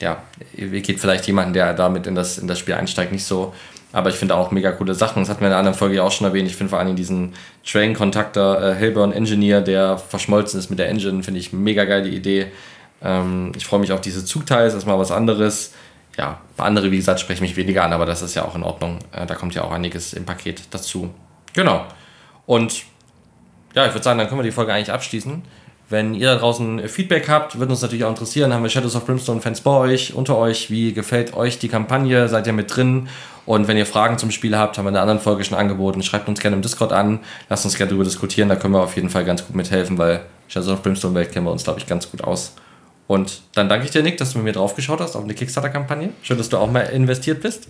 [0.00, 0.22] ja,
[0.56, 3.54] geht vielleicht jemanden, der damit in das, in das Spiel einsteigt, nicht so.
[3.92, 5.22] Aber ich finde auch mega coole Sachen.
[5.22, 6.48] Das hatten wir in einer anderen Folge auch schon erwähnt.
[6.48, 7.34] Ich finde vor allem diesen
[7.64, 12.48] Train-Kontakter äh, Hillburn Engineer, der verschmolzen ist mit der Engine, finde ich mega geile Idee.
[13.02, 15.74] Ähm, ich freue mich auf diese Zugteils, ist mal was anderes.
[16.18, 18.56] Ja, bei anderen, wie gesagt, spreche ich mich weniger an, aber das ist ja auch
[18.56, 18.98] in Ordnung.
[19.12, 21.14] Äh, da kommt ja auch einiges im Paket dazu.
[21.52, 21.84] Genau.
[22.46, 22.82] Und
[23.74, 25.42] ja, ich würde sagen, dann können wir die Folge eigentlich abschließen.
[25.90, 28.54] Wenn ihr da draußen Feedback habt, würde uns natürlich auch interessieren.
[28.54, 30.70] Haben wir Shadows of Brimstone Fans bei euch, unter euch?
[30.70, 32.28] Wie gefällt euch die Kampagne?
[32.28, 33.08] Seid ihr mit drin?
[33.46, 36.02] Und wenn ihr Fragen zum Spiel habt, haben wir in einer anderen Folge schon angeboten.
[36.02, 37.20] Schreibt uns gerne im Discord an.
[37.50, 38.48] Lasst uns gerne darüber diskutieren.
[38.48, 41.44] Da können wir auf jeden Fall ganz gut mithelfen, weil Shadows of Brimstone Welt kennen
[41.44, 42.54] wir uns, glaube ich, ganz gut aus.
[43.06, 46.10] Und dann danke ich dir, Nick, dass du mit mir draufgeschaut hast auf eine Kickstarter-Kampagne.
[46.22, 47.68] Schön, dass du auch mal investiert bist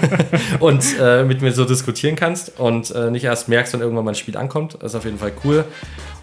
[0.60, 4.12] und äh, mit mir so diskutieren kannst und äh, nicht erst merkst, wenn irgendwann mal
[4.12, 4.74] ein Spiel ankommt.
[4.80, 5.64] Das ist auf jeden Fall cool.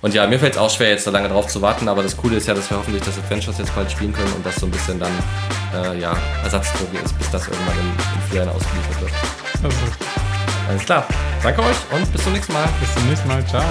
[0.03, 2.15] Und ja, mir fällt es auch schwer, jetzt so lange drauf zu warten, aber das
[2.15, 4.67] Coole ist ja, dass wir hoffentlich das Adventures jetzt bald spielen können und das so
[4.67, 5.11] ein bisschen dann
[5.73, 9.11] äh, ja, Ersatzdroge ist, bis das irgendwann im, im Frühjahr ausgeliefert wird.
[9.63, 9.77] Also.
[10.69, 11.07] Alles klar.
[11.41, 12.69] Danke euch und bis zum nächsten Mal.
[12.79, 13.45] Bis zum nächsten Mal.
[13.47, 13.63] Ciao.